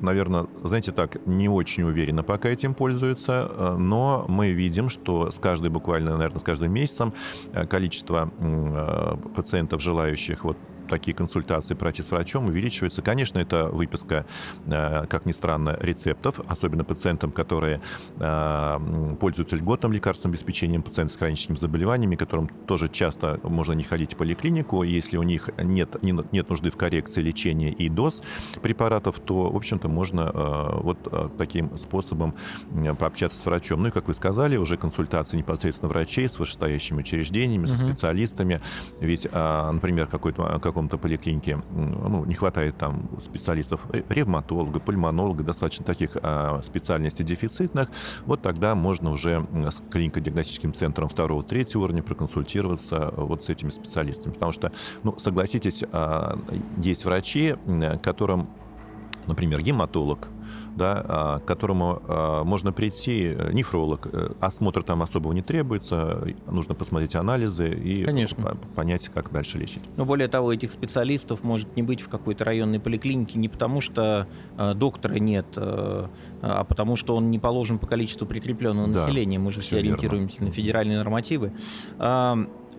наверное, 0.00 0.46
знаете 0.62 0.92
так, 0.92 1.24
не 1.26 1.48
очень 1.48 1.84
уверенно 1.84 2.22
пока 2.22 2.48
этим 2.50 2.74
пользуются, 2.74 3.76
но 3.78 4.24
мы 4.28 4.52
видим, 4.52 4.88
что 4.88 5.30
с 5.30 5.38
каждой 5.38 5.70
буквально, 5.70 6.16
наверное, 6.16 6.38
с 6.38 6.44
каждым 6.44 6.72
месяцем 6.72 6.81
месяцем. 6.82 7.12
Э, 7.54 7.66
количество 7.66 8.30
э, 8.40 9.16
пациентов, 9.34 9.82
желающих 9.82 10.44
вот 10.44 10.56
такие 10.92 11.14
консультации 11.14 11.74
пройти 11.74 12.02
с 12.02 12.10
врачом 12.10 12.46
увеличивается. 12.46 13.00
Конечно, 13.00 13.38
это 13.38 13.68
выписка, 13.68 14.26
э, 14.66 15.06
как 15.06 15.24
ни 15.24 15.32
странно, 15.32 15.78
рецептов, 15.80 16.40
особенно 16.46 16.84
пациентам, 16.84 17.32
которые 17.32 17.80
э, 18.20 19.16
пользуются 19.18 19.56
льготным 19.56 19.92
лекарственным 19.92 20.34
обеспечением, 20.34 20.82
пациенты 20.82 21.14
с 21.14 21.16
хроническими 21.16 21.56
заболеваниями, 21.56 22.16
которым 22.16 22.48
тоже 22.66 22.90
часто 22.90 23.40
можно 23.42 23.72
не 23.72 23.84
ходить 23.84 24.12
в 24.12 24.16
поликлинику. 24.18 24.82
Если 24.82 25.16
у 25.16 25.22
них 25.22 25.48
нет, 25.58 26.02
нет 26.02 26.50
нужды 26.50 26.70
в 26.70 26.76
коррекции 26.76 27.22
лечения 27.22 27.72
и 27.72 27.88
доз 27.88 28.22
препаратов, 28.60 29.18
то, 29.18 29.50
в 29.50 29.56
общем-то, 29.56 29.88
можно 29.88 30.30
э, 30.34 30.80
вот 30.82 30.98
таким 31.38 31.74
способом 31.78 32.34
пообщаться 32.98 33.38
с 33.38 33.46
врачом. 33.46 33.80
Ну 33.80 33.88
и, 33.88 33.90
как 33.90 34.08
вы 34.08 34.14
сказали, 34.14 34.58
уже 34.58 34.76
консультации 34.76 35.38
непосредственно 35.38 35.88
врачей 35.88 36.28
с 36.28 36.38
вышестоящими 36.38 37.00
учреждениями, 37.00 37.64
со 37.64 37.78
специалистами. 37.78 38.60
Ведь, 39.00 39.24
например, 39.32 40.06
какой-то 40.06 40.60
каком 40.60 40.81
каком-то 40.82 40.98
поликлинике 40.98 41.60
ну, 41.70 42.24
не 42.24 42.34
хватает 42.34 42.76
там 42.76 43.08
специалистов, 43.20 43.80
ревматолога, 44.08 44.80
пульмонолога, 44.80 45.44
достаточно 45.44 45.84
таких 45.84 46.16
а, 46.22 46.60
специальностей 46.62 47.24
дефицитных, 47.24 47.88
вот 48.26 48.42
тогда 48.42 48.74
можно 48.74 49.10
уже 49.10 49.46
с 49.52 49.80
клинико-диагностическим 49.90 50.74
центром 50.74 51.08
второго, 51.08 51.44
третьего 51.44 51.82
уровня 51.84 52.02
проконсультироваться 52.02 53.14
вот 53.16 53.44
с 53.44 53.48
этими 53.48 53.70
специалистами. 53.70 54.32
Потому 54.32 54.50
что, 54.50 54.72
ну, 55.04 55.16
согласитесь, 55.18 55.84
а, 55.92 56.36
есть 56.78 57.04
врачи, 57.04 57.54
которым 58.02 58.48
например, 59.26 59.62
гематолог, 59.62 60.26
да, 60.76 61.04
а, 61.06 61.38
к 61.38 61.44
которому 61.44 62.02
а, 62.06 62.44
можно 62.44 62.72
прийти, 62.72 63.34
э, 63.36 63.52
нефролог, 63.52 64.08
э, 64.12 64.32
осмотр 64.40 64.82
там 64.82 65.02
особого 65.02 65.32
не 65.32 65.42
требуется, 65.42 66.26
нужно 66.46 66.74
посмотреть 66.74 67.14
анализы 67.16 67.68
и 67.70 68.04
Конечно. 68.04 68.56
понять, 68.74 69.08
как 69.08 69.30
дальше 69.32 69.58
лечить. 69.58 69.82
Но 69.96 70.04
более 70.04 70.28
того, 70.28 70.52
этих 70.52 70.72
специалистов 70.72 71.42
может 71.42 71.76
не 71.76 71.82
быть 71.82 72.00
в 72.00 72.08
какой-то 72.08 72.44
районной 72.44 72.80
поликлинике 72.80 73.38
не 73.38 73.48
потому, 73.48 73.80
что 73.80 74.26
э, 74.56 74.74
доктора 74.74 75.16
нет, 75.16 75.46
а 75.56 76.64
потому 76.64 76.96
что 76.96 77.16
он 77.16 77.30
не 77.30 77.38
положен 77.38 77.78
по 77.78 77.86
количеству 77.86 78.26
прикрепленного 78.26 78.88
да, 78.88 79.00
населения. 79.00 79.38
Мы 79.38 79.50
же 79.50 79.60
все, 79.60 79.76
все 79.76 79.78
ориентируемся 79.78 80.36
верно. 80.36 80.46
на 80.46 80.52
федеральные 80.52 80.98
нормативы. 80.98 81.52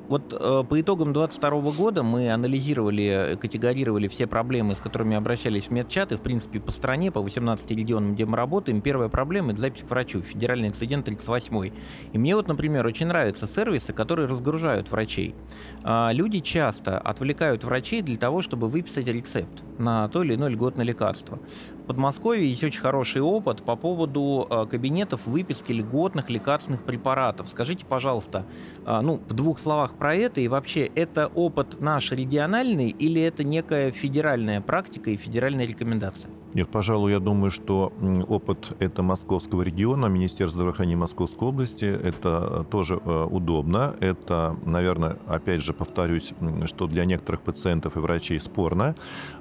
Вот 0.08 0.34
э, 0.34 0.64
по 0.68 0.82
итогам 0.82 1.14
2022 1.14 1.72
года 1.72 2.04
мы 2.04 2.32
анализировали, 2.32 3.38
категорировали 3.40 4.08
все 4.08 4.28
проблемы, 4.28 4.76
с 4.76 4.80
которыми 4.80 5.16
обращались 5.16 5.66
в 5.66 5.72
медчаты, 5.72 6.18
в 6.18 6.22
принципе, 6.22 6.60
по 6.60 6.72
стране, 6.72 7.12
по 7.12 7.22
18 7.22 7.72
регионам, 7.72 8.14
где 8.14 8.26
мы 8.26 8.36
работаем. 8.36 8.82
Первая 8.82 9.10
проблема– 9.10 9.52
это 9.54 9.62
запись 9.62 9.84
к 9.84 9.90
врачу, 9.90 10.22
федеральный 10.22 10.68
инцидент 10.68 11.06
38. 11.06 11.72
И 12.12 12.18
мне 12.18 12.36
вот, 12.36 12.48
например, 12.48 12.86
очень 12.86 13.08
нравятся 13.08 13.48
сервисы, 13.48 13.94
которые 13.94 14.28
разгружают 14.28 14.92
врачей. 14.92 15.36
А, 15.84 16.12
люди 16.12 16.40
часто 16.40 17.00
отвлекают 17.00 17.64
врачей 17.64 18.02
для 18.02 18.18
того, 18.18 18.42
чтобы 18.42 18.68
выписать 18.68 19.08
рецепт 19.08 19.64
на 19.78 20.08
то 20.10 20.24
или 20.24 20.36
иное 20.36 20.50
льготное 20.50 20.86
лекарство. 20.86 21.40
Подмосковье 21.88 22.48
есть 22.48 22.64
очень 22.64 22.82
хороший 22.82 23.22
опыт 23.22 23.64
по 23.64 23.76
поводу 23.76 24.48
э, 24.50 24.66
кабинетов 24.70 25.26
выписки 25.26 25.72
льготных 25.72 26.30
лекарственных 26.30 26.84
препаратов. 26.84 27.50
Скажите, 27.50 27.86
пожалуйста, 27.86 28.46
э, 28.86 29.00
ну, 29.02 29.22
в 29.28 29.34
двух 29.34 29.60
словах 29.60 29.96
про 29.96 30.16
это 30.16 30.40
и 30.42 30.48
вообще, 30.48 30.86
это 30.96 31.28
опыт 31.28 31.82
наш 31.82 32.12
региональный 32.12 32.90
или 32.90 33.22
это 33.22 33.44
некая 33.44 33.92
федеральная 33.92 34.62
практика 34.62 35.10
и 35.12 35.18
федеральная 35.18 35.66
рекомендация? 35.66 36.32
Нет, 36.54 36.70
пожалуй, 36.70 37.12
я 37.12 37.20
думаю, 37.20 37.50
что 37.50 37.92
опыт 38.28 38.76
это 38.78 39.02
московского 39.02 39.64
региона, 39.64 40.06
Министерства 40.06 40.60
здравоохранения 40.60 40.98
Московской 40.98 41.48
области. 41.48 41.86
Это 41.86 42.64
тоже 42.70 43.02
э, 43.04 43.28
удобно. 43.30 43.96
Это, 44.00 44.56
наверное, 44.64 45.18
опять 45.26 45.62
же 45.62 45.74
повторюсь, 45.74 46.32
что 46.66 46.86
для 46.86 47.06
некоторых 47.06 47.42
пациентов 47.42 47.98
и 47.98 48.00
врачей 48.00 48.40
спорно, 48.40 48.96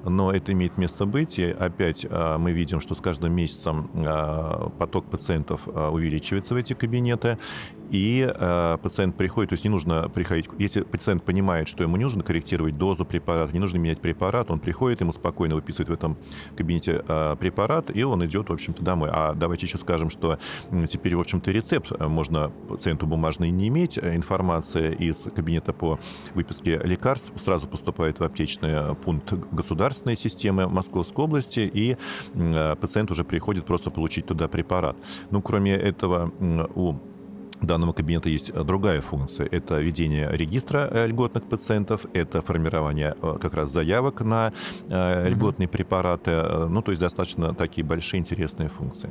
но 0.04 0.32
это 0.32 0.52
имеет 0.52 0.78
место 0.78 1.04
быть. 1.04 1.38
И 1.38 1.44
опять 1.44 2.06
э, 2.08 2.36
мы 2.38 2.52
видим, 2.52 2.80
что 2.80 2.94
с 2.94 3.00
каждым 3.02 3.34
месяцем 3.34 3.90
э, 3.92 4.70
поток 4.78 5.10
пациентов 5.10 5.66
увеличивается 5.66 6.54
в 6.54 6.56
эти 6.56 6.72
кабинеты 6.72 7.36
и 7.92 8.26
э, 8.26 8.78
пациент 8.82 9.16
приходит, 9.16 9.50
то 9.50 9.52
есть 9.52 9.64
не 9.64 9.70
нужно 9.70 10.08
приходить, 10.08 10.48
если 10.58 10.80
пациент 10.80 11.24
понимает, 11.24 11.68
что 11.68 11.82
ему 11.82 11.98
не 11.98 12.04
нужно 12.04 12.22
корректировать 12.22 12.78
дозу 12.78 13.04
препарата, 13.04 13.52
не 13.52 13.58
нужно 13.58 13.76
менять 13.76 14.00
препарат, 14.00 14.50
он 14.50 14.60
приходит, 14.60 15.02
ему 15.02 15.12
спокойно 15.12 15.54
выписывает 15.54 15.90
в 15.90 15.92
этом 15.92 16.16
кабинете 16.56 16.92
э, 16.92 17.01
препарат, 17.06 17.94
и 17.94 18.02
он 18.02 18.24
идет, 18.24 18.48
в 18.48 18.52
общем-то, 18.52 18.82
домой. 18.82 19.10
А 19.12 19.34
давайте 19.34 19.66
еще 19.66 19.78
скажем, 19.78 20.10
что 20.10 20.38
теперь, 20.88 21.16
в 21.16 21.20
общем-то, 21.20 21.50
рецепт 21.50 21.92
можно 22.00 22.50
пациенту 22.68 23.06
бумажный 23.06 23.50
не 23.50 23.68
иметь, 23.68 23.98
э, 23.98 24.16
информация 24.16 24.92
из 24.92 25.28
кабинета 25.34 25.72
по 25.72 25.98
выписке 26.34 26.78
лекарств 26.78 27.32
сразу 27.42 27.66
поступает 27.66 28.20
в 28.20 28.24
аптечный 28.24 28.94
пункт 28.94 29.32
государственной 29.52 30.16
системы 30.16 30.68
Московской 30.68 31.24
области, 31.24 31.60
и 31.60 31.96
э, 32.34 32.76
пациент 32.80 33.10
уже 33.10 33.24
приходит 33.24 33.64
просто 33.64 33.90
получить 33.90 34.26
туда 34.26 34.48
препарат. 34.48 34.96
Ну, 35.30 35.42
кроме 35.42 35.72
этого, 35.72 36.32
у 36.74 36.94
данного 37.62 37.92
кабинета 37.92 38.28
есть 38.28 38.50
э, 38.50 38.64
другая 38.64 39.00
функция. 39.00 39.46
Это 39.50 39.80
ведение 39.80 40.28
регистра 40.32 40.88
э, 40.90 41.06
льготных 41.06 41.44
пациентов, 41.44 42.06
это 42.12 42.40
формирование 42.40 43.14
э, 43.22 43.38
как 43.40 43.54
раз 43.54 43.72
заявок 43.72 44.20
на 44.22 44.52
льготные 44.88 45.68
препараты. 45.68 46.42
Ну, 46.68 46.82
то 46.82 46.92
есть 46.92 47.00
достаточно 47.00 47.54
такие 47.54 47.84
большие 47.84 48.20
интересные 48.20 48.68
функции. 48.68 49.10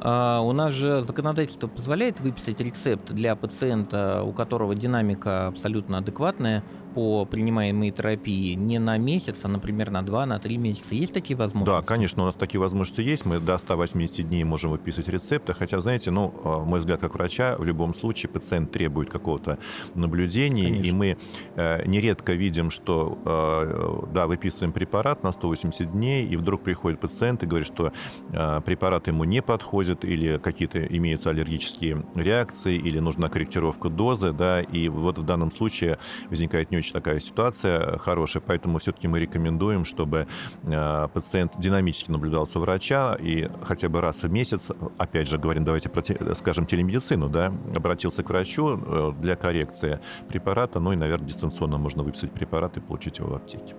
А 0.00 0.40
у 0.40 0.52
нас 0.52 0.72
же 0.72 1.02
законодательство 1.02 1.66
позволяет 1.66 2.20
выписать 2.20 2.60
рецепт 2.60 3.12
для 3.12 3.34
пациента, 3.34 4.22
у 4.22 4.32
которого 4.32 4.74
динамика 4.74 5.48
абсолютно 5.48 5.98
адекватная, 5.98 6.62
по 6.98 7.24
принимаемой 7.26 7.92
терапии 7.92 8.54
не 8.54 8.80
на 8.80 8.98
месяц, 8.98 9.44
а, 9.44 9.48
например, 9.48 9.92
на 9.92 10.02
два, 10.02 10.26
на 10.26 10.40
три 10.40 10.56
месяца. 10.56 10.96
Есть 10.96 11.14
такие 11.14 11.36
возможности? 11.36 11.80
Да, 11.80 11.86
конечно, 11.86 12.24
у 12.24 12.26
нас 12.26 12.34
такие 12.34 12.60
возможности 12.60 13.02
есть. 13.02 13.24
Мы 13.24 13.38
до 13.38 13.56
180 13.56 14.28
дней 14.28 14.42
можем 14.42 14.72
выписывать 14.72 15.06
рецепты. 15.06 15.54
Хотя, 15.54 15.80
знаете, 15.80 16.10
ну, 16.10 16.34
а, 16.42 16.64
мой 16.64 16.80
взгляд 16.80 17.00
как 17.00 17.14
врача, 17.14 17.54
в 17.56 17.62
любом 17.62 17.94
случае 17.94 18.30
пациент 18.30 18.72
требует 18.72 19.10
какого-то 19.10 19.60
наблюдения. 19.94 20.64
Конечно. 20.64 20.86
И 20.86 20.90
мы 20.90 21.18
э, 21.54 21.86
нередко 21.86 22.32
видим, 22.32 22.70
что, 22.70 23.16
э, 23.24 24.12
да, 24.12 24.26
выписываем 24.26 24.72
препарат 24.72 25.22
на 25.22 25.30
180 25.30 25.92
дней, 25.92 26.26
и 26.26 26.36
вдруг 26.36 26.62
приходит 26.64 26.98
пациент 26.98 27.44
и 27.44 27.46
говорит, 27.46 27.68
что 27.68 27.92
э, 28.32 28.60
препарат 28.66 29.06
ему 29.06 29.22
не 29.22 29.40
подходит, 29.40 30.04
или 30.04 30.36
какие-то 30.38 30.84
имеются 30.84 31.30
аллергические 31.30 32.04
реакции, 32.16 32.74
или 32.74 32.98
нужна 32.98 33.28
корректировка 33.28 33.88
дозы, 33.88 34.32
да, 34.32 34.62
и 34.62 34.88
вот 34.88 35.18
в 35.18 35.22
данном 35.22 35.52
случае 35.52 35.98
возникает 36.28 36.72
не 36.72 36.78
очень 36.78 36.87
очень 36.88 36.92
такая 36.94 37.20
ситуация 37.20 37.98
хорошая, 37.98 38.42
поэтому 38.44 38.78
все-таки 38.78 39.08
мы 39.08 39.20
рекомендуем, 39.20 39.84
чтобы 39.84 40.26
э, 40.64 41.08
пациент 41.12 41.52
динамически 41.58 42.10
наблюдался 42.10 42.58
у 42.58 42.62
врача 42.62 43.14
и 43.20 43.48
хотя 43.62 43.88
бы 43.88 44.00
раз 44.00 44.22
в 44.22 44.30
месяц, 44.30 44.70
опять 44.96 45.28
же 45.28 45.38
говорим, 45.38 45.64
давайте 45.64 45.90
скажем, 46.34 46.66
телемедицину, 46.66 47.28
да, 47.28 47.52
обратился 47.74 48.22
к 48.22 48.30
врачу 48.30 48.78
э, 48.78 49.12
для 49.20 49.36
коррекции 49.36 50.00
препарата, 50.28 50.80
ну 50.80 50.92
и, 50.92 50.96
наверное, 50.96 51.28
дистанционно 51.28 51.78
можно 51.78 52.02
выписать 52.02 52.32
препарат 52.32 52.76
и 52.76 52.80
получить 52.80 53.18
его 53.18 53.30
в 53.30 53.34
аптеке. 53.34 53.74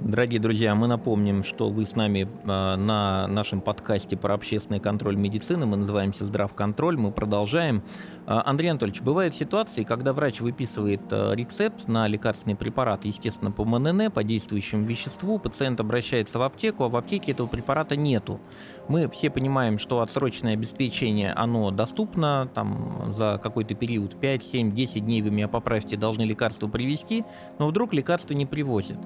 Дорогие 0.00 0.40
друзья, 0.40 0.74
мы 0.74 0.86
напомним, 0.86 1.44
что 1.44 1.68
вы 1.68 1.84
с 1.84 1.94
нами 1.94 2.26
а, 2.46 2.76
на 2.76 3.28
нашем 3.28 3.60
подкасте 3.60 4.16
про 4.16 4.32
общественный 4.32 4.80
контроль 4.80 5.14
медицины. 5.14 5.66
Мы 5.66 5.76
называемся 5.76 6.24
«Здравконтроль». 6.24 6.96
Мы 6.96 7.12
продолжаем. 7.12 7.82
А, 8.30 8.44
Андрей 8.46 8.68
Анатольевич, 8.68 9.02
бывают 9.02 9.34
ситуации, 9.34 9.82
когда 9.82 10.12
врач 10.12 10.40
выписывает 10.40 11.00
а, 11.10 11.32
рецепт 11.32 11.88
на 11.88 12.06
лекарственный 12.06 12.54
препарат, 12.54 13.04
естественно, 13.04 13.50
по 13.50 13.64
МНН, 13.64 14.12
по 14.12 14.22
действующему 14.22 14.86
веществу. 14.86 15.40
Пациент 15.40 15.80
обращается 15.80 16.38
в 16.38 16.42
аптеку, 16.42 16.84
а 16.84 16.88
в 16.88 16.94
аптеке 16.94 17.32
этого 17.32 17.48
препарата 17.48 17.96
нету. 17.96 18.40
Мы 18.86 19.10
все 19.10 19.30
понимаем, 19.30 19.78
что 19.78 20.00
отсроченное 20.00 20.52
обеспечение, 20.52 21.32
оно 21.32 21.72
доступно, 21.72 22.48
там 22.54 23.12
за 23.16 23.40
какой-то 23.42 23.74
период 23.74 24.14
5, 24.20 24.44
7, 24.44 24.72
10 24.72 25.04
дней 25.04 25.22
вы 25.22 25.30
меня 25.30 25.48
поправьте, 25.48 25.96
должны 25.96 26.22
лекарство 26.22 26.68
привезти, 26.68 27.24
но 27.58 27.66
вдруг 27.66 27.92
лекарство 27.92 28.34
не 28.34 28.46
привозят. 28.46 28.98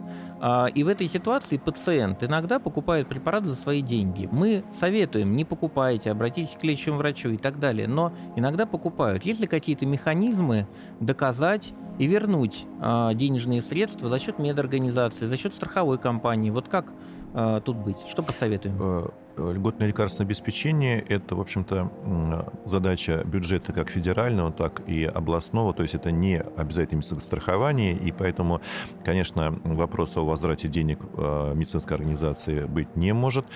И 0.75 0.85
в 0.85 0.89
этой 0.89 1.07
ситуации 1.09 1.57
пациент 1.57 2.23
иногда 2.23 2.59
покупает 2.59 3.09
препарат 3.09 3.47
за 3.47 3.55
свои 3.55 3.81
деньги. 3.81 4.29
Мы 4.31 4.65
советуем, 4.73 5.37
не 5.37 5.45
покупайте, 5.45 6.11
обратитесь 6.11 6.57
к 6.59 6.65
лечащему 6.65 6.99
врачу 6.99 7.31
и 7.31 7.37
так 7.37 7.59
далее, 7.59 7.89
но 7.89 8.13
иногда 8.37 8.67
покупают. 8.67 9.14
Есть 9.23 9.41
ли 9.41 9.47
какие-то 9.47 9.87
механизмы 9.87 10.67
доказать 11.01 11.73
и 11.99 12.07
вернуть 12.07 12.67
э, 12.83 13.11
денежные 13.15 13.63
средства 13.63 14.09
за 14.09 14.19
счет 14.19 14.39
медорганизации, 14.39 15.27
за 15.27 15.37
счет 15.37 15.55
страховой 15.55 15.99
компании? 15.99 16.51
Вот 16.51 16.69
как 16.69 16.93
э, 17.35 17.61
тут 17.65 17.77
быть? 17.77 17.99
Что 18.09 18.23
посоветуем? 18.23 19.13
Э, 19.37 19.53
льготное 19.55 19.89
лекарственное 19.89 20.27
обеспечение– 20.27 21.01
это, 21.09 21.35
в 21.37 21.41
общем-то, 21.41 22.53
задача 22.65 23.23
бюджета 23.25 23.73
как 23.73 23.91
федерального, 23.91 24.53
так 24.53 24.83
и 24.87 25.05
областного, 25.05 25.73
то 25.73 25.83
есть 25.83 25.95
это 25.95 26.11
не 26.11 26.41
обязательно 26.41 26.99
медицинское 26.99 27.27
страхование, 27.27 27.95
и 27.95 28.13
поэтому, 28.13 28.61
конечно, 29.05 29.59
вопрос 29.65 30.17
о 30.17 30.25
возврате 30.25 30.69
денег 30.69 31.01
медицинской 31.03 31.97
организации 31.97 32.65
быть 32.65 32.97
не 32.97 33.13
может. 33.13 33.47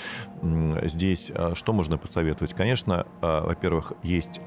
Здесь 0.83 1.33
что 1.55 1.73
можно 1.73 1.99
посоветовать? 1.99 2.55
Конечно, 2.55 3.07
во-первых, 3.21 3.93
есть 4.03 4.41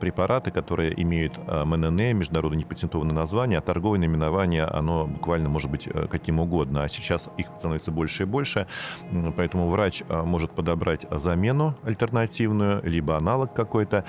препараты, 0.00 0.50
которые 0.50 1.00
имеют 1.02 1.38
МНН, 1.46 2.16
международно 2.16 2.56
непатентованное 2.56 3.14
название, 3.14 3.58
а 3.58 3.62
торговое 3.62 3.98
наименование, 3.98 4.64
оно 4.64 5.06
буквально 5.06 5.48
может 5.48 5.70
быть 5.70 5.86
э, 5.86 6.06
каким 6.08 6.38
угодно, 6.40 6.82
а 6.84 6.88
сейчас 6.88 7.28
их 7.38 7.46
становится 7.58 7.90
больше 7.90 8.24
и 8.24 8.26
больше, 8.26 8.66
поэтому 9.36 9.68
врач 9.68 10.02
может 10.08 10.39
может 10.40 10.52
подобрать 10.52 11.06
замену 11.10 11.74
альтернативную, 11.84 12.80
либо 12.82 13.16
аналог 13.16 13.52
какой-то. 13.52 14.04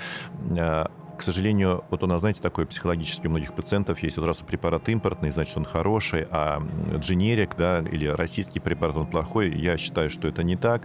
Э, 1.12 1.16
к 1.16 1.22
сожалению, 1.22 1.84
вот 1.90 2.02
у 2.02 2.06
нас, 2.06 2.20
знаете, 2.20 2.40
такой 2.40 2.66
психологический 2.66 3.28
у 3.28 3.30
многих 3.30 3.54
пациентов 3.54 4.02
есть, 4.02 4.16
вот 4.16 4.26
раз 4.26 4.38
препарат 4.38 4.88
импортный, 4.88 5.30
значит, 5.30 5.56
он 5.56 5.64
хороший, 5.64 6.26
а 6.30 6.62
дженерик, 6.96 7.56
да, 7.56 7.80
или 7.80 8.06
российский 8.06 8.60
препарат, 8.60 8.96
он 8.96 9.06
плохой. 9.06 9.50
Я 9.50 9.76
считаю, 9.76 10.10
что 10.10 10.28
это 10.28 10.42
не 10.42 10.56
так, 10.56 10.82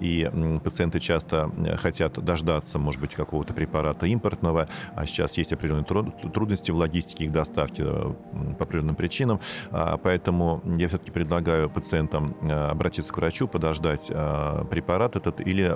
и 0.00 0.30
пациенты 0.62 1.00
часто 1.00 1.50
хотят 1.80 2.22
дождаться, 2.22 2.78
может 2.78 3.00
быть, 3.00 3.14
какого-то 3.14 3.54
препарата 3.54 4.06
импортного, 4.06 4.68
а 4.94 5.06
сейчас 5.06 5.36
есть 5.38 5.52
определенные 5.52 5.84
трудности 5.84 6.70
в 6.70 6.76
логистике 6.76 7.24
их 7.24 7.32
доставки 7.32 7.82
э, 7.84 8.14
по 8.58 8.64
определенным 8.64 8.96
причинам, 8.96 9.40
а, 9.70 9.96
поэтому 9.96 10.62
я 10.64 10.88
все-таки 10.88 11.10
предлагаю 11.10 11.70
пациентам 11.70 12.36
э, 12.42 12.68
обратиться 12.70 13.12
к 13.12 13.16
врачу, 13.16 13.48
подождать 13.48 14.08
э, 14.10 14.64
препарат 14.70 15.16
этот 15.16 15.40
или 15.40 15.68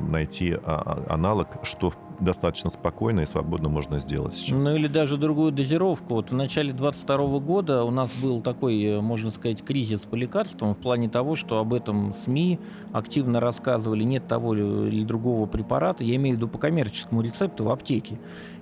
найти 0.00 0.56
а, 0.62 1.04
аналог, 1.08 1.48
что 1.62 1.92
достаточно 2.20 2.70
спокойно 2.70 3.20
и 3.20 3.26
свободно 3.26 3.68
можно 3.68 4.00
сделать 4.00 4.34
сейчас. 4.34 4.58
Ну 4.62 4.74
или 4.74 4.86
даже 4.86 5.16
другую 5.16 5.52
дозировку. 5.52 6.14
Вот 6.14 6.30
в 6.30 6.34
начале 6.34 6.72
2022 6.72 7.38
года 7.40 7.84
у 7.84 7.90
нас 7.90 8.12
был 8.22 8.40
такой, 8.40 8.82
э, 8.82 9.00
можно 9.00 9.30
сказать, 9.30 9.64
кризис 9.64 10.02
по 10.02 10.14
лекарствам 10.14 10.74
в 10.74 10.78
плане 10.78 11.08
того, 11.08 11.36
что 11.36 11.58
об 11.58 11.74
этом 11.74 12.12
СМИ 12.12 12.58
активно 12.92 13.40
рассказывали, 13.40 14.04
нет 14.04 14.26
того 14.28 14.54
или 14.54 15.04
другого 15.04 15.46
препарата, 15.46 16.04
я 16.04 16.16
имею 16.16 16.36
в 16.36 16.38
виду 16.38 16.48
по 16.48 16.58
коммерческому 16.58 17.22
рецепту 17.22 17.64
в 17.64 17.70
аптеке. 17.70 18.18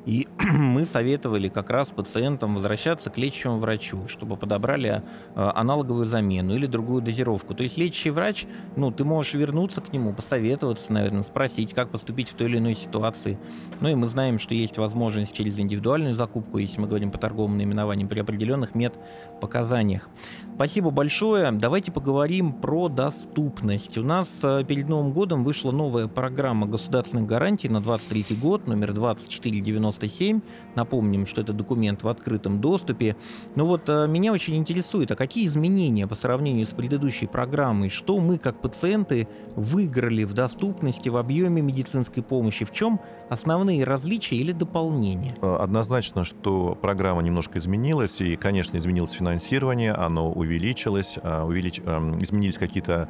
И 0.08 0.26
мы 0.38 0.86
советовали 0.86 1.48
как 1.48 1.68
раз 1.68 1.90
пациентам 1.90 2.54
возвращаться 2.54 3.10
к 3.10 3.18
лечащему 3.18 3.58
врачу, 3.58 4.08
чтобы 4.08 4.38
подобрали 4.38 5.02
э, 5.34 5.50
аналоговую 5.54 6.06
замену 6.06 6.54
или 6.54 6.64
другую 6.64 7.02
дозировку. 7.02 7.54
То 7.54 7.62
есть 7.62 7.76
лечащий 7.76 8.08
врач, 8.08 8.46
ну, 8.74 8.90
ты 8.90 9.04
можешь 9.04 9.34
вернуться 9.34 9.82
к 9.82 9.92
нему, 9.92 10.14
посоветоваться, 10.14 10.94
наверное, 10.94 11.22
спросить, 11.22 11.74
как 11.74 11.90
поступить 11.90 12.30
в 12.30 12.34
той 12.34 12.48
или 12.48 12.56
иной 12.56 12.74
ситуации. 12.74 13.38
Ну 13.80 13.90
и 13.90 13.94
мы 13.94 14.06
знаем, 14.06 14.38
что 14.38 14.54
есть 14.54 14.78
возможность 14.78 15.34
через 15.34 15.58
индивидуальную 15.58 16.14
закупку, 16.16 16.56
если 16.56 16.80
мы 16.80 16.88
говорим 16.88 17.10
по 17.10 17.18
торговым 17.18 17.58
наименованиям, 17.58 18.08
при 18.08 18.20
определенных 18.20 18.74
медпоказаниях. 18.74 20.08
Спасибо 20.54 20.90
большое. 20.90 21.52
Давайте 21.52 21.92
поговорим 21.92 22.54
про 22.54 22.88
доступность. 22.88 23.98
У 23.98 24.02
нас 24.02 24.40
э, 24.42 24.64
перед 24.64 24.88
Новым 24.88 25.12
годом 25.12 25.44
вышла 25.44 25.70
новая 25.70 26.08
программа 26.08 26.66
государственных 26.66 27.26
гарантий 27.26 27.68
на 27.68 27.82
23 27.82 28.34
год, 28.36 28.66
номер 28.66 28.94
2490 28.94 29.97
97. 29.98 30.40
Напомним, 30.74 31.26
что 31.26 31.40
это 31.40 31.52
документ 31.52 32.02
в 32.02 32.08
открытом 32.08 32.60
доступе. 32.60 33.16
Но 33.56 33.66
вот 33.66 33.88
э, 33.88 34.06
меня 34.06 34.32
очень 34.32 34.56
интересует, 34.56 35.10
а 35.10 35.16
какие 35.16 35.46
изменения 35.46 36.06
по 36.06 36.14
сравнению 36.14 36.66
с 36.66 36.70
предыдущей 36.70 37.26
программой? 37.26 37.88
Что 37.88 38.20
мы, 38.20 38.38
как 38.38 38.60
пациенты, 38.60 39.28
выиграли 39.56 40.24
в 40.24 40.34
доступности, 40.34 41.08
в 41.08 41.16
объеме 41.16 41.62
медицинской 41.62 42.22
помощи? 42.22 42.64
В 42.64 42.72
чем 42.72 43.00
основные 43.28 43.84
различия 43.84 44.36
или 44.36 44.52
дополнения? 44.52 45.34
Э, 45.42 45.56
однозначно, 45.60 46.24
что 46.24 46.78
программа 46.80 47.22
немножко 47.22 47.58
изменилась, 47.58 48.20
и, 48.20 48.36
конечно, 48.36 48.78
изменилось 48.78 49.12
финансирование, 49.12 49.92
оно 49.92 50.30
увеличилось, 50.30 51.18
э, 51.22 51.42
увелич... 51.42 51.80
изменились 51.80 52.58
какие-то, 52.58 53.08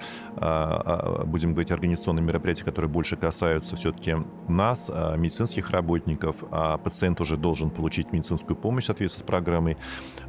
будем 1.26 1.52
говорить, 1.52 1.70
организационные 1.70 2.22
мероприятия, 2.22 2.64
которые 2.64 2.90
больше 2.90 3.16
касаются 3.16 3.76
все-таки 3.76 4.16
нас, 4.48 4.90
медицинских 5.16 5.70
работников, 5.70 6.36
а 6.74 6.78
пациент 6.78 7.20
уже 7.20 7.36
должен 7.36 7.70
получить 7.70 8.12
медицинскую 8.12 8.56
помощь 8.56 8.84
в 8.84 8.86
соответствии 8.86 9.22
с 9.22 9.26
программой 9.26 9.76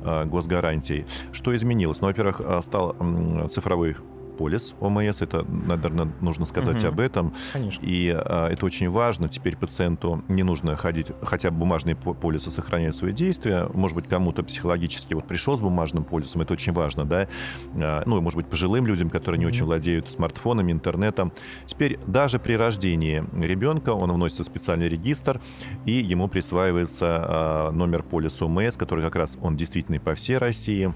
а, 0.02 0.26
госгарантий. 0.26 1.06
Что 1.32 1.56
изменилось? 1.56 2.02
Ну, 2.02 2.08
во-первых, 2.08 2.42
а, 2.44 2.62
стал 2.62 2.96
цифровой 3.50 3.96
полис 4.40 4.74
ОМС. 4.80 5.22
Это, 5.22 5.44
наверное, 5.44 6.14
нужно 6.22 6.46
сказать 6.46 6.82
угу. 6.82 6.88
об 6.88 7.00
этом. 7.02 7.34
Конечно. 7.52 7.86
И 7.86 8.10
а, 8.10 8.48
это 8.48 8.66
очень 8.66 8.90
важно. 8.90 9.28
Теперь 9.28 9.58
пациенту 9.58 10.24
не 10.30 10.44
нужно 10.44 10.78
ходить, 10.78 11.08
хотя 11.22 11.52
бумажные 11.52 11.98
полисы 11.98 12.50
сохраняют 12.50 12.96
свои 12.96 13.12
действия. 13.12 13.70
Может 13.74 13.96
быть, 13.96 14.08
кому-то 14.08 14.42
психологически 14.42 15.14
вот 15.14 15.28
пришел 15.28 15.58
с 15.58 15.60
бумажным 15.60 16.06
полисом, 16.06 16.42
это 16.42 16.54
очень 16.54 16.72
важно, 16.72 17.04
да. 17.04 17.28
А, 17.76 18.04
ну, 18.06 18.22
может 18.22 18.38
быть, 18.38 18.48
пожилым 18.48 18.88
людям, 18.88 19.10
которые 19.10 19.40
не 19.40 19.46
угу. 19.46 19.54
очень 19.54 19.66
владеют 19.66 20.10
смартфонами, 20.10 20.72
интернетом. 20.72 21.34
Теперь 21.66 22.00
даже 22.08 22.40
при 22.40 22.54
рождении 22.54 23.26
ребенка 23.38 23.90
он 23.90 24.10
вносится 24.10 24.44
в 24.44 24.46
специальный 24.46 24.88
регистр, 24.88 25.42
и 25.86 25.92
ему 25.92 26.30
присваивается 26.30 27.06
а, 27.10 27.72
номер 27.72 28.04
полиса 28.04 28.46
ОМС, 28.46 28.78
который 28.78 29.04
как 29.04 29.18
раз 29.18 29.38
он 29.42 29.58
действительный 29.58 30.00
по 30.00 30.16
всей 30.16 30.38
России. 30.38 30.94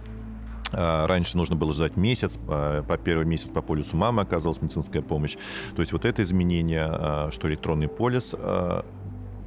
А, 0.73 1.07
раньше 1.07 1.37
нужно 1.37 1.55
было 1.55 1.73
ждать 1.73 1.95
месяц, 1.97 2.37
а, 2.47 2.83
по 2.83 2.97
первый 2.97 3.25
месяц 3.25 3.51
по 3.51 3.61
полюсу 3.61 3.95
мамы 3.95 4.21
оказалась 4.21 4.61
медицинская 4.61 5.01
помощь. 5.01 5.35
То 5.75 5.81
есть 5.81 5.93
вот 5.93 6.05
это 6.05 6.23
изменение, 6.23 6.85
а, 6.87 7.29
что 7.31 7.47
электронный 7.47 7.87
полис 7.87 8.35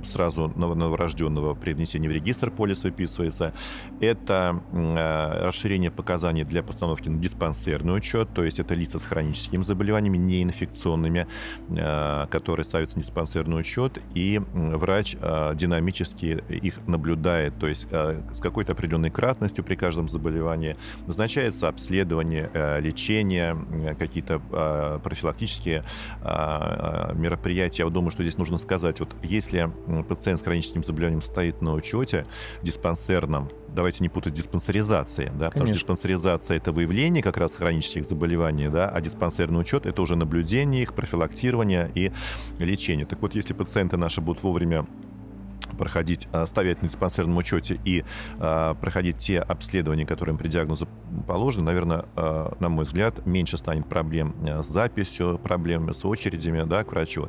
сразу 0.07 0.53
новорожденного 0.57 1.55
при 1.55 1.73
внесении 1.73 2.09
в 2.09 2.13
регистр 2.13 2.51
полис 2.51 2.85
выписывается. 2.85 3.53
Это 4.01 4.63
э, 4.73 5.47
расширение 5.47 5.91
показаний 5.91 6.45
для 6.45 6.63
постановки 6.63 7.09
на 7.09 7.19
диспансерный 7.19 7.97
учет, 7.97 8.29
то 8.35 8.45
есть 8.45 8.61
это 8.61 8.75
лица 8.75 8.99
с 8.99 9.03
хроническими 9.03 9.63
заболеваниями, 9.63 10.19
неинфекционными, 10.19 11.27
э, 11.69 12.27
которые 12.31 12.65
ставятся 12.65 12.97
на 12.97 13.03
диспансерный 13.03 13.61
учет, 13.61 14.01
и 14.15 14.41
врач 14.53 15.17
э, 15.21 15.53
динамически 15.55 16.43
их 16.49 16.87
наблюдает, 16.87 17.59
то 17.59 17.67
есть 17.67 17.89
с 17.91 18.41
какой-то 18.41 18.73
определенной 18.73 19.11
кратностью 19.11 19.65
при 19.65 19.75
каждом 19.75 20.09
заболевании 20.09 20.77
назначается 21.07 21.69
обследование, 21.69 22.51
лечение, 22.81 23.57
какие-то 23.99 24.39
профилактические 25.03 25.85
мероприятия. 26.23 27.85
Я 27.85 27.91
думаю, 27.91 28.11
что 28.11 28.23
здесь 28.23 28.39
нужно 28.39 28.59
сказать, 28.59 29.01
вот 29.01 29.15
если 29.23 29.71
пациент 30.05 30.41
с 30.41 30.43
хроническим 30.43 30.83
заболеванием 30.83 31.23
стоит 31.23 31.63
на 31.63 31.75
учете 31.75 32.27
диспансерном, 32.63 33.49
давайте 33.69 34.03
не 34.03 34.09
путать 34.09 34.33
диспансеризации, 34.33 35.33
да, 35.39 35.51
потому 35.51 35.67
что 35.67 35.75
диспансеризация 35.75 36.57
это 36.57 36.73
выявление 36.73 37.23
как 37.23 37.37
раз 37.37 37.55
хронических 37.55 38.05
заболеваний, 38.05 38.69
да, 38.69 38.89
а 38.89 39.01
диспансерный 39.01 39.61
учет 39.61 39.87
это 39.87 40.03
уже 40.03 40.17
наблюдение 40.17 40.83
их, 40.83 40.95
профилактирование 40.95 41.91
и 41.95 42.13
лечение. 42.59 43.07
Так 43.07 43.21
вот, 43.23 43.35
если 43.35 43.53
пациенты 43.53 43.97
наши 43.97 44.21
будут 44.21 44.43
вовремя 44.43 44.87
проходить, 45.77 46.29
а, 46.33 46.47
стоять 46.47 46.83
на 46.83 46.89
диспансерном 46.89 47.37
учете 47.37 47.79
и 47.85 48.05
а, 48.39 48.75
проходить 48.75 49.19
те 49.19 49.41
обследования, 49.41 50.07
которые 50.07 50.33
им 50.33 50.39
при 50.39 50.49
диагнозу 50.49 50.89
положены, 51.27 51.65
наверное, 51.65 52.05
а, 52.15 52.57
на 52.61 52.69
мой 52.69 52.85
взгляд, 52.85 53.27
меньше 53.27 53.57
станет 53.57 53.89
проблем 53.89 54.35
с 54.43 54.67
записью, 54.67 55.39
проблемами 55.39 55.93
с 55.93 56.05
очередями 56.05 56.63
да, 56.65 56.85
к 56.85 56.93
врачу. 56.93 57.29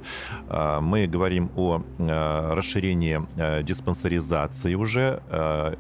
Мы 0.50 1.08
говорим 1.08 1.52
о 1.56 1.84
расширении 1.98 3.22
диспансеризации 3.64 4.76
уже, 4.76 5.22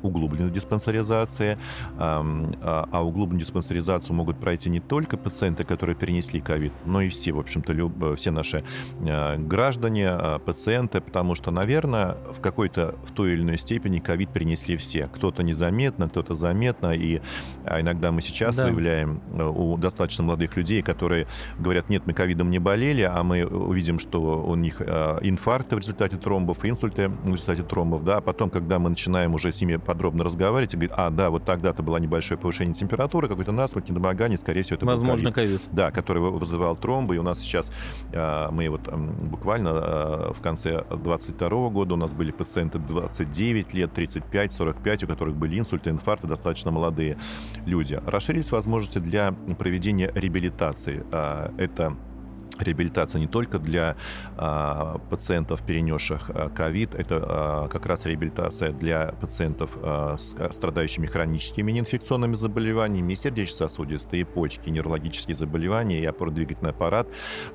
углубленной 0.01 0.51
диспансеризации, 0.51 1.57
а 1.97 3.01
углубленную 3.03 3.41
диспансеризацию 3.41 4.15
могут 4.15 4.39
пройти 4.39 4.69
не 4.69 4.79
только 4.79 5.17
пациенты, 5.17 5.63
которые 5.63 5.95
перенесли 5.95 6.41
ковид, 6.41 6.73
но 6.85 7.01
и 7.01 7.09
все, 7.09 7.31
в 7.31 7.39
общем-то, 7.39 8.15
все 8.15 8.31
наши 8.31 8.63
граждане, 8.99 10.39
пациенты, 10.45 11.01
потому 11.01 11.35
что, 11.35 11.51
наверное, 11.51 12.17
в 12.37 12.41
какой-то, 12.41 12.95
в 13.03 13.11
той 13.11 13.33
или 13.33 13.41
иной 13.41 13.57
степени 13.57 13.99
ковид 13.99 14.29
принесли 14.29 14.77
все. 14.77 15.07
Кто-то 15.07 15.43
незаметно, 15.43 16.07
кто-то 16.09 16.35
заметно. 16.35 16.93
И 16.93 17.21
а 17.65 17.81
иногда 17.81 18.11
мы 18.11 18.21
сейчас 18.21 18.55
да. 18.55 18.65
выявляем 18.65 19.21
э, 19.33 19.43
у 19.43 19.77
достаточно 19.77 20.23
молодых 20.23 20.55
людей, 20.55 20.81
которые 20.81 21.27
говорят, 21.59 21.89
нет, 21.89 22.03
мы 22.05 22.13
ковидом 22.13 22.49
не 22.49 22.59
болели, 22.59 23.01
а 23.01 23.21
мы 23.23 23.45
увидим, 23.45 23.99
что 23.99 24.43
у 24.43 24.55
них 24.55 24.75
э, 24.79 25.19
инфаркты 25.21 25.75
в 25.75 25.79
результате 25.79 26.17
тромбов, 26.17 26.63
инсульты 26.63 27.09
в 27.09 27.31
результате 27.31 27.63
тромбов. 27.63 28.03
Да? 28.03 28.17
А 28.17 28.21
потом, 28.21 28.49
когда 28.49 28.79
мы 28.79 28.89
начинаем 28.89 29.33
уже 29.33 29.51
с 29.51 29.59
ними 29.59 29.77
подробно 29.77 30.23
разговаривать, 30.23 30.73
и 30.73 30.77
говорит, 30.77 30.93
а, 30.95 31.09
да, 31.09 31.29
вот 31.29 31.45
тогда-то 31.45 31.83
было 31.83 31.97
небольшое 31.97 32.39
повышение 32.39 32.73
температуры, 32.73 33.27
какой-то 33.27 33.51
насморк, 33.51 33.89
недомогание, 33.89 34.37
скорее 34.37 34.61
всего, 34.61 34.77
это 34.77 34.85
Возможно, 34.85 35.31
ковид. 35.31 35.61
Да, 35.71 35.91
который 35.91 36.21
вызывал 36.21 36.75
тромбы. 36.75 37.15
И 37.15 37.17
у 37.17 37.23
нас 37.23 37.39
сейчас, 37.39 37.71
э, 38.11 38.47
мы 38.51 38.69
вот 38.69 38.87
буквально 38.87 40.33
в 40.33 40.41
конце 40.41 40.83
22 40.91 41.69
года 41.69 41.93
у 41.93 41.97
нас 41.97 42.13
были 42.13 42.26
пациенты 42.31 42.79
29 42.79 43.73
лет, 43.73 43.93
35, 43.93 44.53
45, 44.53 45.03
у 45.03 45.07
которых 45.07 45.35
были 45.35 45.59
инсульты, 45.59 45.89
инфаркты, 45.89 46.27
достаточно 46.27 46.71
молодые 46.71 47.17
люди. 47.65 47.99
Расширились 48.05 48.51
возможности 48.51 48.99
для 48.99 49.33
проведения 49.57 50.11
реабилитации. 50.13 51.05
А, 51.11 51.53
это 51.57 51.95
реабилитация 52.61 53.19
не 53.19 53.27
только 53.27 53.59
для 53.59 53.95
а, 54.37 54.99
пациентов, 55.09 55.61
перенесших 55.63 56.29
а, 56.29 56.49
ковид, 56.49 56.95
это 56.95 57.23
а, 57.23 57.67
как 57.67 57.85
раз 57.85 58.05
реабилитация 58.05 58.71
для 58.71 59.13
пациентов, 59.19 59.71
а, 59.81 60.15
с, 60.17 60.35
а, 60.39 60.51
страдающими 60.51 61.07
хроническими 61.07 61.71
неинфекционными 61.71 62.35
заболеваниями, 62.35 63.13
сердечно-сосудистые, 63.13 64.25
почки, 64.25 64.69
неврологические 64.69 65.35
заболевания 65.35 65.99
и 65.99 66.05
опорно-двигательный 66.05 66.71
аппарат. 66.71 67.07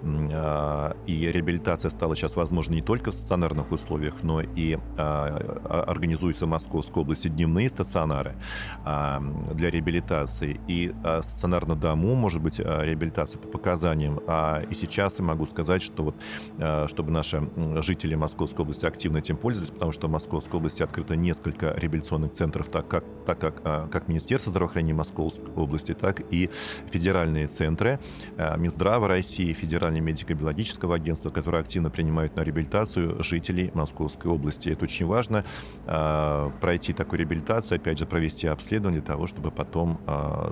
А, 0.02 0.96
и 1.06 1.26
реабилитация 1.26 1.90
стала 1.90 2.16
сейчас 2.16 2.36
возможна 2.36 2.74
не 2.74 2.82
только 2.82 3.10
в 3.10 3.14
стационарных 3.14 3.72
условиях, 3.72 4.14
но 4.22 4.40
и 4.40 4.78
а, 4.96 5.60
а 5.64 5.84
организуются 5.86 6.46
в 6.46 6.48
Московской 6.48 7.02
области 7.02 7.28
дневные 7.28 7.68
стационары 7.68 8.36
а, 8.84 9.20
для 9.54 9.70
реабилитации. 9.70 10.60
И 10.68 10.94
а, 11.04 11.22
стационар 11.22 11.66
на 11.66 11.76
дому, 11.76 12.14
может 12.14 12.42
быть, 12.42 12.60
а, 12.60 12.82
реабилитация 12.82 13.40
по 13.40 13.48
показаниям. 13.48 14.20
А, 14.26 14.62
и 14.62 14.74
сейчас 14.74 14.91
сейчас 14.92 15.18
и 15.18 15.22
могу 15.22 15.46
сказать, 15.46 15.82
что 15.82 16.04
вот, 16.04 16.14
э, 16.58 16.86
чтобы 16.88 17.10
наши 17.10 17.42
жители 17.82 18.14
Московской 18.14 18.62
области 18.62 18.86
активно 18.86 19.18
этим 19.18 19.36
пользовались, 19.36 19.70
потому 19.70 19.92
что 19.92 20.06
в 20.06 20.10
Московской 20.10 20.58
области 20.58 20.82
открыто 20.82 21.16
несколько 21.16 21.74
реабилитационных 21.76 22.32
центров, 22.32 22.68
так 22.68 22.88
как, 22.88 23.04
так 23.26 23.38
как, 23.38 23.62
э, 23.64 23.88
как 23.90 24.08
Министерство 24.08 24.50
здравоохранения 24.50 24.94
Московской 24.94 25.52
области, 25.54 25.94
так 25.94 26.20
и 26.30 26.50
федеральные 26.90 27.48
центры 27.48 27.98
э, 28.36 28.58
Минздрава 28.58 29.08
России, 29.08 29.52
Федеральное 29.52 30.00
медико-биологического 30.00 30.94
агентства, 30.94 31.30
которые 31.30 31.60
активно 31.60 31.90
принимают 31.90 32.36
на 32.36 32.42
реабилитацию 32.42 33.22
жителей 33.22 33.70
Московской 33.74 34.30
области. 34.30 34.68
Это 34.68 34.84
очень 34.84 35.06
важно, 35.06 35.44
пройти 36.60 36.92
такую 36.92 37.20
реабилитацию, 37.20 37.76
опять 37.76 37.98
же, 37.98 38.06
провести 38.06 38.46
обследование 38.46 39.00
для 39.00 39.06
того, 39.06 39.26
чтобы 39.26 39.50
потом 39.50 40.00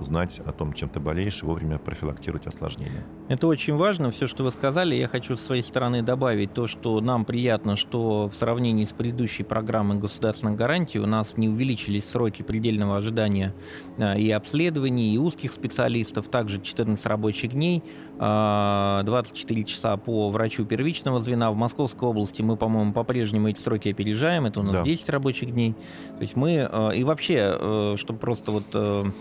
знать 0.01 0.39
о 0.45 0.51
том, 0.51 0.73
чем 0.73 0.89
ты 0.89 0.99
болеешь, 0.99 1.43
и 1.43 1.45
вовремя 1.45 1.77
профилактировать 1.77 2.47
осложнения. 2.47 3.05
Это 3.29 3.47
очень 3.47 3.75
важно. 3.75 4.11
Все, 4.11 4.27
что 4.31 4.45
вы 4.45 4.51
сказали. 4.51 4.95
Я 4.95 5.07
хочу 5.07 5.35
с 5.35 5.41
своей 5.41 5.61
стороны 5.61 6.01
добавить 6.01 6.53
то, 6.53 6.65
что 6.65 7.01
нам 7.01 7.25
приятно, 7.25 7.75
что 7.75 8.29
в 8.29 8.35
сравнении 8.35 8.85
с 8.85 8.93
предыдущей 8.93 9.43
программой 9.43 9.99
государственных 9.99 10.55
гарантий 10.55 10.99
у 10.99 11.05
нас 11.05 11.37
не 11.37 11.49
увеличились 11.49 12.09
сроки 12.09 12.41
предельного 12.41 12.95
ожидания 12.95 13.53
а, 13.97 14.17
и 14.17 14.31
обследований, 14.31 15.13
и 15.13 15.17
узких 15.17 15.51
специалистов, 15.51 16.29
также 16.29 16.61
14 16.61 17.05
рабочих 17.05 17.51
дней, 17.51 17.83
24 18.17 18.21
а, 18.21 19.65
часа 19.65 19.97
по 19.97 20.29
врачу 20.29 20.63
первичного 20.63 21.19
звена. 21.19 21.51
В 21.51 21.55
Московской 21.55 22.07
области 22.07 22.41
мы, 22.41 22.55
по-моему, 22.55 22.93
по-прежнему 22.93 23.49
эти 23.49 23.59
сроки 23.59 23.89
опережаем, 23.89 24.45
это 24.45 24.61
у 24.61 24.63
нас 24.63 24.75
да. 24.75 24.83
10 24.83 25.09
рабочих 25.09 25.51
дней. 25.51 25.75
То 26.15 26.21
есть 26.21 26.37
мы, 26.37 26.69
э, 26.71 26.95
и 26.95 27.03
вообще, 27.03 27.57
э, 27.59 27.95
чтобы 27.97 28.19
просто 28.19 28.51
вот 28.51 28.63
э, 28.73 29.11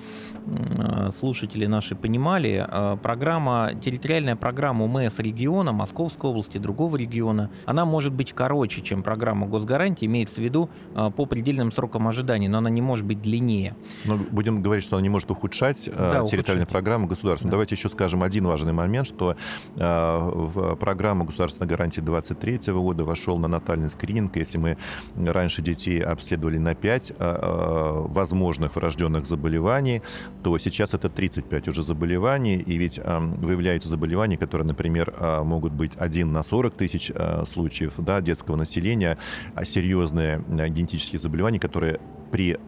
слушатели 1.12 1.66
наши 1.66 1.94
понимали, 1.94 2.66
программа, 3.02 3.72
территориальная 3.80 4.36
программа 4.36 4.84
УМС 5.00 5.18
региона, 5.18 5.72
Московской 5.72 6.30
области, 6.30 6.58
другого 6.58 6.96
региона, 6.96 7.50
она 7.66 7.84
может 7.84 8.12
быть 8.12 8.32
короче, 8.32 8.80
чем 8.82 9.02
программа 9.02 9.46
госгарантии, 9.46 10.06
имеется 10.06 10.40
в 10.40 10.44
виду 10.44 10.68
по 10.94 11.26
предельным 11.26 11.72
срокам 11.72 12.08
ожидания, 12.08 12.48
но 12.48 12.58
она 12.58 12.70
не 12.70 12.82
может 12.82 13.04
быть 13.04 13.20
длиннее. 13.22 13.74
Но 14.04 14.16
будем 14.16 14.62
говорить, 14.62 14.84
что 14.84 14.96
она 14.96 15.02
не 15.02 15.08
может 15.08 15.30
ухудшать 15.30 15.86
да, 15.86 16.24
территориальную 16.24 16.64
ухудшать. 16.64 16.68
программу 16.68 17.06
государства. 17.06 17.46
Да. 17.46 17.52
Давайте 17.52 17.74
еще 17.74 17.88
скажем 17.88 18.22
один 18.22 18.46
важный 18.46 18.72
момент, 18.72 19.06
что 19.06 19.36
в 19.76 20.76
программу 20.76 21.24
государственной 21.24 21.68
гарантии 21.68 22.00
2023 22.00 22.72
года 22.72 23.04
вошел 23.04 23.38
на 23.38 23.48
натальный 23.48 23.88
скрининг. 23.88 24.36
Если 24.36 24.58
мы 24.58 24.76
раньше 25.16 25.62
детей 25.62 26.00
обследовали 26.00 26.58
на 26.58 26.74
5 26.74 27.12
возможных 27.18 28.76
врожденных 28.76 29.26
заболеваний, 29.26 30.02
то 30.42 30.56
сейчас 30.58 30.94
это 30.94 31.08
35 31.08 31.68
уже 31.68 31.82
заболеваний, 31.82 32.56
и 32.56 32.76
ведь 32.76 32.98
выявляются 32.98 33.88
заболевания, 33.88 34.36
которые, 34.36 34.66
например, 34.66 34.79
а, 35.16 35.42
могут 35.44 35.72
быть 35.72 35.92
1 35.96 36.32
на 36.32 36.42
40 36.42 36.74
тысяч 36.74 37.12
а, 37.14 37.44
случаев 37.46 37.94
да, 37.98 38.20
детского 38.20 38.56
населения, 38.56 39.18
а 39.54 39.64
серьезные 39.64 40.42
генетические 40.48 41.18
заболевания, 41.18 41.58
которые 41.58 42.00
при 42.30 42.58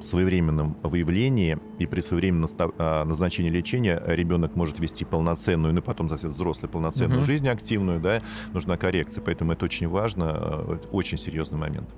своевременном 0.00 0.76
выявлении 0.82 1.58
и 1.78 1.86
при 1.86 2.00
своевременном 2.00 2.48
назначении 2.78 3.50
лечения 3.50 4.02
ребенок 4.06 4.56
может 4.56 4.80
вести 4.80 5.04
полноценную, 5.04 5.72
ну 5.72 5.82
потом, 5.82 6.06
кстати, 6.06 6.26
взрослую 6.26 6.70
полноценную 6.70 7.20
угу. 7.20 7.26
жизнь 7.26 7.48
активную, 7.48 8.00
да, 8.00 8.22
нужна 8.52 8.76
коррекция, 8.76 9.22
поэтому 9.22 9.52
это 9.52 9.64
очень 9.64 9.86
важно, 9.86 10.80
очень 10.90 11.16
серьезный 11.16 11.58
момент. 11.58 11.88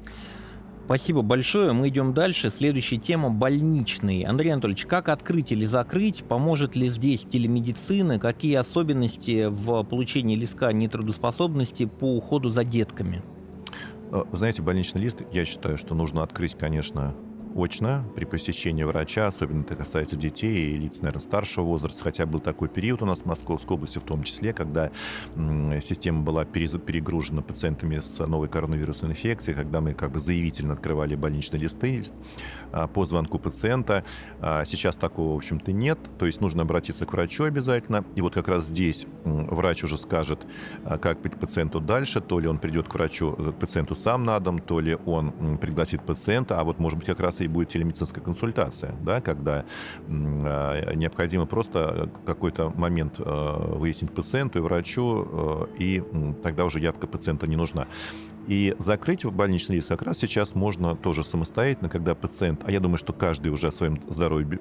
Спасибо 0.85 1.23
большое. 1.23 1.73
Мы 1.73 1.89
идем 1.89 2.13
дальше. 2.13 2.51
Следующая 2.51 2.99
тема– 2.99 3.31
больничный. 3.31 4.23
Андрей 4.23 4.51
Анатольевич, 4.51 4.85
как 4.85 5.09
открыть 5.09 5.51
или 5.51 5.65
закрыть? 5.65 6.25
Поможет 6.25 6.77
ли 6.77 6.89
здесь 6.89 7.23
телемедицина? 7.23 8.19
Какие 8.19 8.57
особенности 8.57 9.47
в 9.49 9.83
получении 9.85 10.37
листка 10.37 10.73
нетрудоспособности 10.73 11.87
по 11.87 12.17
уходу 12.17 12.51
за 12.51 12.65
детками? 12.65 13.23
Вы 14.11 14.37
знаете, 14.37 14.61
больничный 14.61 15.01
лист, 15.01 15.23
я 15.33 15.47
считаю, 15.47 15.79
что 15.79 15.95
нужно 15.95 16.23
открыть, 16.23 16.55
конечно, 16.55 17.15
очно 17.55 18.05
при 18.15 18.25
посещении 18.25 18.83
врача, 18.83 19.27
особенно 19.27 19.63
это 19.63 19.77
касается 19.77 20.17
детей 20.17 20.75
и 20.75 20.77
лиц, 20.77 21.01
наверное, 21.01 21.21
старшего 21.21 21.65
возраста, 21.65 22.03
хотя 22.03 22.27
был 22.27 22.41
такой 22.41 22.69
период 22.69 23.03
у 23.03 23.07
нас 23.07 23.21
в 23.21 23.27
Московской 23.27 23.77
области 23.77 23.99
в 23.99 24.03
том 24.03 24.23
числе, 24.23 24.53
когда 24.53 24.91
система 25.81 26.23
была 26.23 26.45
перегружена 26.45 27.43
пациентами 27.43 28.01
с 28.01 28.19
новой 28.27 28.49
коронавирусной 28.49 29.13
инфекцией, 29.13 29.57
когда 29.57 29.81
мы 29.81 29.95
как 29.95 30.11
бы 30.13 30.19
заявительно 30.19 30.75
открывали 30.75 31.15
больничные 31.15 31.61
листы 31.61 32.03
а, 32.73 32.87
по 32.87 33.05
звонку 33.05 33.39
пациента. 33.39 34.05
А, 34.41 34.65
сейчас 34.65 34.97
такого, 34.97 35.35
в 35.35 35.37
общем-то, 35.37 35.73
нет, 35.73 35.99
то 36.19 36.27
есть 36.27 36.41
нужно 36.41 36.63
обратиться 36.63 37.07
к 37.07 37.13
врачу 37.13 37.45
обязательно, 37.45 38.05
и 38.17 38.21
вот 38.21 38.35
как 38.35 38.49
раз 38.49 38.67
здесь 38.67 39.07
врач 39.25 39.85
уже 39.85 39.99
скажет, 39.99 40.47
а, 40.85 40.99
как 40.99 41.21
быть 41.21 41.39
пациенту 41.39 41.81
дальше, 41.81 42.21
то 42.21 42.41
ли 42.41 42.49
он 42.49 42.59
придет 42.59 42.89
к 42.89 42.95
врачу, 42.95 43.33
к 43.33 43.53
пациенту 43.53 43.95
сам 43.95 44.25
на 44.25 44.41
дом, 44.41 44.59
то 44.59 44.81
ли 44.81 44.97
он 45.07 45.59
пригласит 45.59 46.03
пациента, 46.03 46.61
а 46.61 46.65
вот 46.65 46.79
может 46.79 46.99
быть 46.99 47.07
как 47.07 47.21
раз 47.21 47.41
и 47.41 47.44
и 47.45 47.49
будет 47.49 47.69
телемедицинская 47.69 48.23
консультация, 48.23 48.95
да, 49.03 49.21
когда 49.21 49.65
необходимо 50.09 51.47
просто 51.47 52.11
какой-то 52.27 52.71
момент 52.71 53.15
э, 53.19 53.77
выяснить 53.77 54.13
пациенту 54.13 54.59
и 54.59 54.63
врачу, 54.63 55.29
э, 55.31 55.67
и 55.79 56.03
тогда 56.43 56.65
уже 56.65 56.81
явка 56.81 57.07
пациента 57.07 57.47
не 57.47 57.57
нужна. 57.57 57.87
И 58.47 58.75
закрыть 58.79 59.25
больничный 59.25 59.77
лист 59.77 59.89
как 59.89 60.03
раз 60.03 60.19
сейчас 60.19 60.55
можно 60.55 60.95
тоже 60.97 61.25
самостоятельно, 61.25 61.89
когда 61.89 62.15
пациент, 62.15 62.63
а 62.65 62.71
я 62.71 62.81
думаю, 62.81 62.99
что 62.99 63.13
каждый 63.13 63.49
уже 63.49 63.69
о 63.69 63.73
своем 63.73 64.01
здоровье 64.09 64.59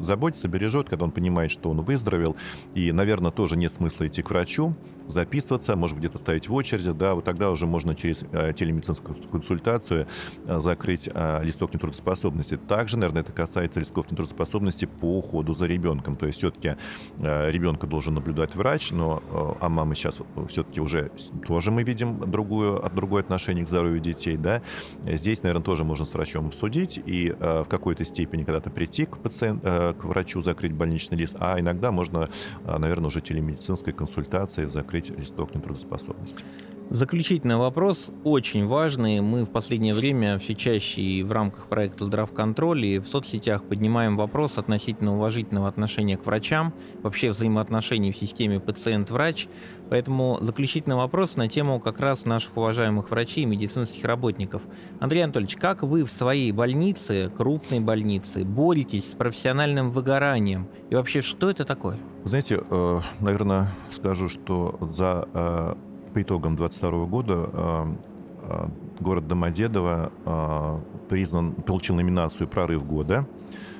заботится, 0.00 0.48
бережет, 0.48 0.88
когда 0.88 1.04
он 1.04 1.10
понимает, 1.10 1.50
что 1.50 1.70
он 1.70 1.80
выздоровел, 1.82 2.36
и, 2.74 2.92
наверное, 2.92 3.30
тоже 3.30 3.56
нет 3.56 3.72
смысла 3.72 4.06
идти 4.06 4.22
к 4.22 4.30
врачу, 4.30 4.74
записываться, 5.06 5.76
может 5.76 5.96
быть, 5.96 6.04
где-то 6.04 6.18
стоять 6.18 6.48
в 6.48 6.54
очереди, 6.54 6.92
да, 6.92 7.14
вот 7.14 7.24
тогда 7.24 7.50
уже 7.50 7.66
можно 7.66 7.94
через 7.94 8.20
э, 8.32 8.52
телемедицинскую 8.54 9.16
консультацию 9.30 10.06
э, 10.46 10.60
закрыть 10.60 11.08
э, 11.12 11.44
листок 11.44 11.74
нетрудоспособности. 11.74 12.56
Также, 12.56 12.96
наверное, 12.96 13.22
это 13.22 13.32
касается 13.32 13.80
листков 13.80 14.10
нетрудоспособности 14.10 14.86
по 14.86 15.18
уходу 15.18 15.52
за 15.52 15.66
ребенком. 15.66 16.16
То 16.16 16.26
есть 16.26 16.38
все-таки 16.38 16.76
ребенка 17.18 17.86
должен 17.86 18.14
наблюдать 18.14 18.54
врач, 18.54 18.90
но 18.90 19.22
а 19.60 19.68
мамы 19.68 19.94
сейчас 19.94 20.20
все-таки 20.48 20.80
уже 20.80 21.10
тоже 21.46 21.70
мы 21.70 21.82
видим 21.82 22.30
другую, 22.30 22.82
другое 22.94 23.23
отношение 23.24 23.64
к 23.64 23.68
здоровью 23.68 24.00
детей, 24.00 24.36
да. 24.36 24.62
Здесь, 25.06 25.42
наверное, 25.42 25.64
тоже 25.64 25.84
можно 25.84 26.04
с 26.06 26.14
врачом 26.14 26.46
обсудить 26.46 27.00
и 27.04 27.34
в 27.38 27.66
какой-то 27.68 28.04
степени 28.04 28.44
когда-то 28.44 28.70
прийти 28.70 29.06
к, 29.06 29.18
пациент, 29.18 29.62
к 29.62 29.96
врачу, 30.04 30.42
закрыть 30.42 30.72
больничный 30.72 31.18
лист, 31.18 31.36
а 31.38 31.58
иногда 31.58 31.90
можно, 31.90 32.28
наверное, 32.64 33.08
уже 33.08 33.20
телемедицинской 33.20 33.92
консультацией 33.92 34.68
закрыть 34.68 35.10
листок 35.10 35.54
нетрудоспособности. 35.54 36.44
Заключительный 36.90 37.56
вопрос, 37.56 38.10
очень 38.24 38.66
важный. 38.66 39.20
Мы 39.20 39.44
в 39.44 39.50
последнее 39.50 39.94
время 39.94 40.38
все 40.38 40.54
чаще 40.54 41.00
и 41.00 41.22
в 41.22 41.32
рамках 41.32 41.66
проекта 41.66 42.04
«Здравконтроль» 42.04 42.84
и 42.84 42.98
в 42.98 43.06
соцсетях 43.06 43.64
поднимаем 43.64 44.16
вопрос 44.16 44.58
относительно 44.58 45.14
уважительного 45.16 45.66
отношения 45.66 46.18
к 46.18 46.26
врачам, 46.26 46.74
вообще 47.02 47.30
взаимоотношений 47.30 48.12
в 48.12 48.16
системе 48.16 48.60
пациент-врач. 48.60 49.48
Поэтому 49.88 50.38
заключительный 50.42 50.96
вопрос 50.96 51.36
на 51.36 51.48
тему 51.48 51.80
как 51.80 52.00
раз 52.00 52.26
наших 52.26 52.56
уважаемых 52.56 53.10
врачей 53.10 53.44
и 53.44 53.46
медицинских 53.46 54.04
работников. 54.04 54.62
Андрей 55.00 55.24
Анатольевич, 55.24 55.56
как 55.56 55.82
вы 55.82 56.04
в 56.04 56.12
своей 56.12 56.52
больнице, 56.52 57.32
крупной 57.34 57.80
больнице, 57.80 58.44
боретесь 58.44 59.10
с 59.10 59.14
профессиональным 59.14 59.90
выгоранием? 59.90 60.68
И 60.90 60.94
вообще, 60.94 61.22
что 61.22 61.48
это 61.48 61.64
такое? 61.64 61.98
Знаете, 62.24 62.60
э, 62.70 63.00
наверное, 63.20 63.74
скажу, 63.90 64.28
что 64.28 64.78
за 64.80 65.28
э, 65.32 65.74
по 66.14 66.22
итогам 66.22 66.56
2022 66.56 67.06
года 67.06 67.50
э, 67.52 68.68
город 69.00 69.26
Домодедово 69.26 70.80
признан, 71.08 71.52
получил 71.52 71.96
номинацию 71.96 72.46
«Прорыв 72.46 72.86
года» 72.86 73.26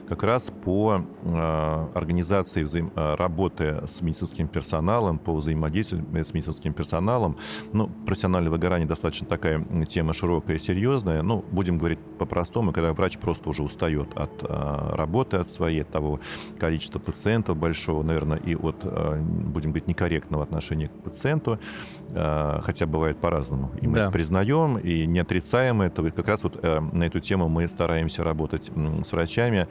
как 0.09 0.23
раз 0.23 0.53
по 0.65 1.03
э, 1.23 1.87
организации 1.95 2.63
взаим... 2.63 2.93
Э, 2.97 3.15
работы 3.15 3.83
с 3.87 4.01
медицинским 4.01 4.49
персоналом, 4.49 5.19
по 5.19 5.35
взаимодействию 5.35 6.05
с 6.25 6.35
медицинским 6.35 6.73
персоналом. 6.73 7.37
Ну, 7.73 7.89
профессиональное 8.07 8.51
выгорание 8.51 8.87
достаточно 8.87 9.27
такая 9.27 9.65
тема 9.87 10.13
широкая 10.13 10.57
и 10.57 10.59
серьезная. 10.59 11.23
Ну, 11.23 11.45
будем 11.51 11.79
говорить 11.79 11.99
по-простому, 12.19 12.73
когда 12.73 12.93
врач 12.93 13.19
просто 13.19 13.49
уже 13.49 13.63
устает 13.63 14.09
от 14.17 14.31
э, 14.43 14.95
работы, 14.95 15.39
от 15.39 15.49
своей, 15.49 15.83
от 15.83 15.91
того 15.91 16.21
количества 16.59 16.99
пациентов 16.99 17.57
большого, 17.57 18.03
наверное, 18.03 18.39
и 18.39 18.55
от, 18.55 18.77
будем 18.85 19.71
говорить, 19.71 19.89
некорректного 19.89 20.43
отношения 20.43 20.89
к 20.89 21.03
пациенту, 21.03 21.59
хотя 22.13 22.87
бывает 22.87 23.19
по-разному. 23.19 23.71
И 23.81 23.87
мы 23.87 23.97
да. 23.97 24.11
признаем, 24.11 24.79
и 24.79 25.07
не 25.07 25.21
отрицаем 25.21 25.83
этого. 25.83 26.09
И 26.09 26.11
как 26.11 26.29
раз 26.29 26.43
вот 26.43 26.63
на 26.63 27.05
эту 27.05 27.21
тему 27.21 27.49
мы 27.49 27.69
стараемся 27.69 28.25
работать 28.25 28.71
с 29.05 29.13
врачами. 29.13 29.69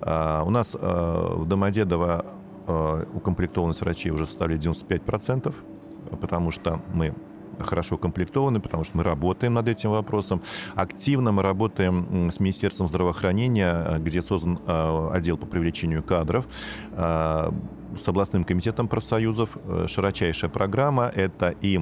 А, 0.00 0.42
у 0.44 0.50
нас 0.50 0.76
а, 0.78 1.36
в 1.36 1.46
Домодедово 1.46 2.26
а, 2.66 3.06
укомплектованность 3.14 3.80
врачей 3.80 4.12
уже 4.12 4.26
составляет 4.26 4.62
95%, 4.62 5.54
потому 6.20 6.50
что 6.50 6.80
мы 6.92 7.14
хорошо 7.58 7.94
укомплектованы, 7.94 8.60
потому 8.60 8.84
что 8.84 8.98
мы 8.98 9.02
работаем 9.02 9.54
над 9.54 9.66
этим 9.66 9.90
вопросом. 9.90 10.42
Активно 10.74 11.32
мы 11.32 11.42
работаем 11.42 12.30
с 12.30 12.38
Министерством 12.38 12.88
здравоохранения, 12.88 13.98
где 13.98 14.20
создан 14.20 14.60
отдел 14.66 15.38
по 15.38 15.46
привлечению 15.46 16.02
кадров 16.02 16.46
с 17.98 18.08
областным 18.08 18.44
комитетом 18.44 18.88
профсоюзов. 18.88 19.56
Э, 19.64 19.86
широчайшая 19.88 20.50
программа. 20.50 21.06
Это 21.06 21.54
и, 21.60 21.80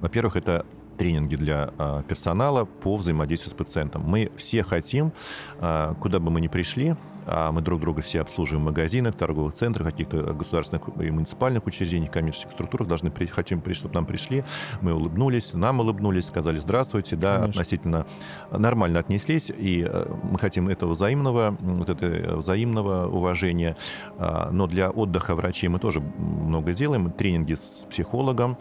во-первых, 0.00 0.36
это 0.36 0.64
тренинги 1.00 1.34
для 1.34 1.70
а, 1.78 2.02
персонала 2.02 2.66
по 2.66 2.94
взаимодействию 2.96 3.54
с 3.54 3.56
пациентом. 3.56 4.02
Мы 4.02 4.30
все 4.36 4.62
хотим, 4.62 5.14
а, 5.58 5.94
куда 5.94 6.20
бы 6.20 6.30
мы 6.30 6.42
ни 6.42 6.48
пришли, 6.48 6.94
а 7.26 7.52
мы 7.52 7.62
друг 7.62 7.80
друга 7.80 8.02
все 8.02 8.20
обслуживаем 8.20 8.64
в 8.64 8.66
магазинах, 8.66 9.14
торговых 9.14 9.54
центрах, 9.54 9.88
каких-то 9.88 10.34
государственных 10.34 10.88
и 11.00 11.10
муниципальных 11.10 11.64
учреждениях, 11.66 12.10
коммерческих 12.10 12.50
структурах, 12.50 12.86
должны 12.86 13.10
при, 13.10 13.24
хотим, 13.24 13.62
чтобы 13.72 13.94
нам 13.94 14.04
пришли, 14.04 14.44
мы 14.82 14.92
улыбнулись, 14.92 15.54
нам 15.54 15.80
улыбнулись, 15.80 16.26
сказали 16.26 16.58
здравствуйте, 16.58 17.16
да, 17.16 17.38
Конечно. 17.38 17.48
относительно 17.48 18.06
нормально 18.50 18.98
отнеслись, 18.98 19.50
и 19.50 19.86
э, 19.88 20.06
мы 20.22 20.38
хотим 20.38 20.68
этого 20.68 20.90
взаимного, 20.90 21.56
вот 21.60 21.88
это 21.88 22.36
взаимного 22.36 23.06
уважения, 23.08 23.74
но 24.18 24.66
для 24.66 24.90
отдыха 24.90 25.34
врачей 25.34 25.70
мы 25.70 25.78
тоже 25.78 26.00
много 26.00 26.74
делаем, 26.74 27.10
тренинги 27.10 27.54
с 27.54 27.86
психологом, 27.88 28.58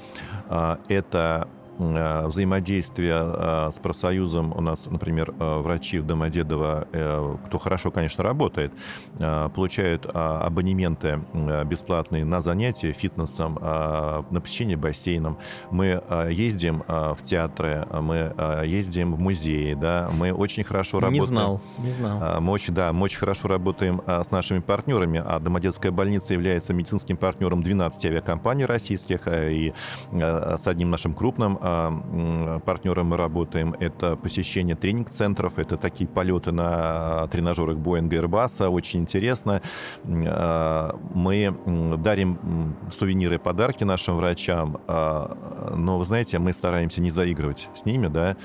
это 0.87 1.49
Э, 1.49 1.58
взаимодействие 1.79 3.15
э, 3.17 3.69
с 3.71 3.79
профсоюзом 3.79 4.53
у 4.55 4.61
нас, 4.61 4.85
например, 4.87 5.33
э, 5.39 5.59
врачи 5.59 5.99
в 5.99 6.05
Домодедово, 6.05 6.87
кто 7.45 7.59
хорошо, 7.59 7.91
конечно, 7.91 8.23
работает, 8.23 8.73
получают 9.17 10.07
абонементы 10.13 11.21
бесплатные 11.65 12.25
на 12.25 12.41
занятия 12.41 12.91
фитнесом, 12.91 13.57
на 13.61 14.41
посещение 14.41 14.77
бассейном. 14.77 15.37
Мы 15.71 16.01
ездим 16.29 16.83
в 16.87 17.17
театры, 17.23 17.87
мы 18.01 18.33
ездим 18.65 19.13
в 19.13 19.19
музеи, 19.19 19.73
да, 19.73 20.09
мы 20.11 20.33
очень 20.33 20.63
хорошо 20.63 20.99
работаем. 20.99 21.21
Не 21.21 21.27
знал, 21.27 21.61
не 21.77 21.91
знал. 21.91 22.41
Мы 22.41 22.51
очень, 22.51 22.73
да, 22.73 22.91
мы 22.91 23.03
очень 23.03 23.19
хорошо 23.19 23.47
работаем 23.47 24.01
с 24.05 24.31
нашими 24.31 24.59
партнерами, 24.59 25.21
а 25.23 25.39
Домодедовская 25.39 25.91
больница 25.91 26.33
является 26.33 26.73
медицинским 26.73 27.17
партнером 27.17 27.61
12 27.61 28.05
авиакомпаний 28.05 28.65
российских, 28.65 29.27
и 29.27 29.73
с 30.11 30.67
одним 30.67 30.89
нашим 30.89 31.13
крупным 31.13 31.59
партнером 32.65 33.07
мы 33.07 33.17
работаем. 33.17 33.75
Это 33.79 34.15
посещение 34.15 34.75
тренинг-центров, 34.75 35.57
это 35.57 35.77
такие 35.77 36.07
полеты 36.07 36.51
на 36.51 37.27
тренажерах 37.27 37.77
Боинга 37.77 38.15
и 38.15 38.19
Airbus. 38.19 38.67
Очень 38.67 39.01
интересно. 39.01 39.61
А, 40.05 40.99
мы 41.13 41.55
дарим 41.97 42.75
сувениры 42.91 43.35
и 43.35 43.37
подарки 43.37 43.83
нашим 43.83 44.17
врачам, 44.17 44.79
а, 44.87 45.73
но, 45.75 45.97
вы 45.97 46.05
знаете, 46.05 46.39
мы 46.39 46.53
стараемся 46.53 47.01
не 47.01 47.09
заигрывать 47.09 47.69
с 47.73 47.85
ними, 47.85 48.07
да. 48.07 48.35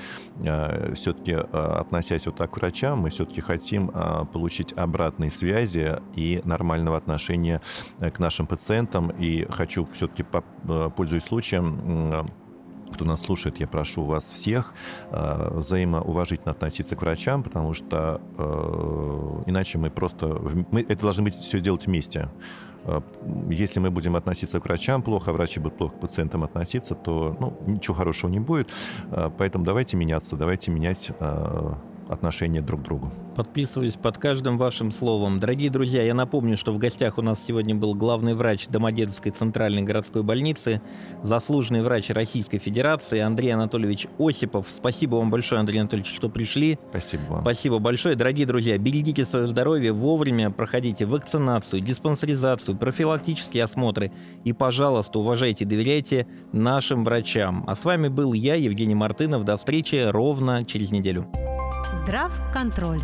А, 0.45 0.93
все-таки, 0.93 1.33
относясь 1.33 2.25
вот 2.25 2.37
так 2.37 2.51
к 2.51 2.57
врачам, 2.57 2.99
мы 2.99 3.09
все-таки 3.09 3.41
хотим 3.41 3.91
получить 4.33 4.73
обратные 4.73 5.31
связи 5.31 5.99
и 6.15 6.41
нормального 6.43 6.97
отношения 6.97 7.61
к 7.99 8.19
нашим 8.19 8.47
пациентам. 8.47 9.09
И 9.09 9.45
хочу 9.49 9.87
все-таки, 9.93 10.25
пользуясь 10.95 11.23
случаем, 11.23 12.25
кто 12.91 13.05
нас 13.05 13.21
слушает, 13.21 13.59
я 13.59 13.67
прошу 13.67 14.03
вас 14.03 14.23
всех 14.31 14.73
э, 15.11 15.49
взаимоуважительно 15.51 16.51
относиться 16.51 16.95
к 16.95 17.01
врачам, 17.01 17.43
потому 17.43 17.73
что 17.73 18.21
э, 18.37 19.43
иначе 19.47 19.77
мы 19.77 19.89
просто... 19.89 20.27
Мы 20.71 20.81
это 20.81 21.01
должны 21.01 21.23
быть 21.23 21.35
все 21.35 21.59
делать 21.59 21.87
вместе. 21.87 22.29
Э, 22.85 23.01
если 23.49 23.79
мы 23.79 23.91
будем 23.91 24.15
относиться 24.15 24.59
к 24.59 24.65
врачам 24.65 25.01
плохо, 25.01 25.31
а 25.31 25.33
врачи 25.33 25.59
будут 25.59 25.77
плохо 25.77 25.95
к 25.95 25.99
пациентам 25.99 26.43
относиться, 26.43 26.95
то 26.95 27.35
ну, 27.39 27.57
ничего 27.65 27.95
хорошего 27.95 28.29
не 28.29 28.39
будет. 28.39 28.71
Э, 29.11 29.29
поэтому 29.35 29.65
давайте 29.65 29.97
меняться, 29.97 30.35
давайте 30.35 30.71
менять 30.71 31.11
э, 31.19 31.73
отношение 32.09 32.61
друг 32.61 32.81
к 32.81 32.83
другу. 32.83 33.11
Подписываюсь 33.35 33.95
под 33.95 34.17
каждым 34.17 34.57
вашим 34.57 34.91
словом. 34.91 35.39
Дорогие 35.39 35.69
друзья, 35.69 36.03
я 36.03 36.13
напомню, 36.13 36.55
что 36.55 36.71
в 36.71 36.77
гостях 36.77 37.17
у 37.17 37.21
нас 37.21 37.43
сегодня 37.43 37.75
был 37.75 37.93
главный 37.93 38.33
врач 38.33 38.67
Домодедовской 38.67 39.31
центральной 39.31 39.81
городской 39.81 40.23
больницы, 40.23 40.81
заслуженный 41.21 41.81
врач 41.81 42.09
Российской 42.09 42.59
Федерации 42.59 43.19
Андрей 43.19 43.49
Анатольевич 43.49 44.07
Осипов. 44.17 44.67
Спасибо 44.69 45.15
вам 45.15 45.31
большое, 45.31 45.59
Андрей 45.59 45.79
Анатольевич, 45.79 46.13
что 46.13 46.29
пришли. 46.29 46.79
Спасибо 46.89 47.21
вам. 47.29 47.41
Спасибо 47.41 47.79
большое. 47.79 48.15
Дорогие 48.15 48.45
друзья, 48.45 48.77
берегите 48.77 49.25
свое 49.25 49.47
здоровье, 49.47 49.91
вовремя 49.91 50.49
проходите 50.49 51.05
вакцинацию, 51.05 51.81
диспансеризацию, 51.81 52.77
профилактические 52.77 53.63
осмотры 53.63 54.11
и, 54.43 54.53
пожалуйста, 54.53 55.19
уважайте 55.19 55.65
и 55.65 55.67
доверяйте 55.67 56.27
нашим 56.51 57.03
врачам. 57.03 57.63
А 57.67 57.75
с 57.75 57.83
вами 57.83 58.07
был 58.07 58.33
я, 58.33 58.55
Евгений 58.55 58.95
Мартынов. 58.95 59.43
До 59.43 59.57
встречи 59.57 60.07
ровно 60.09 60.63
через 60.63 60.91
неделю. 60.91 61.27
Здравконтроль. 62.03 63.01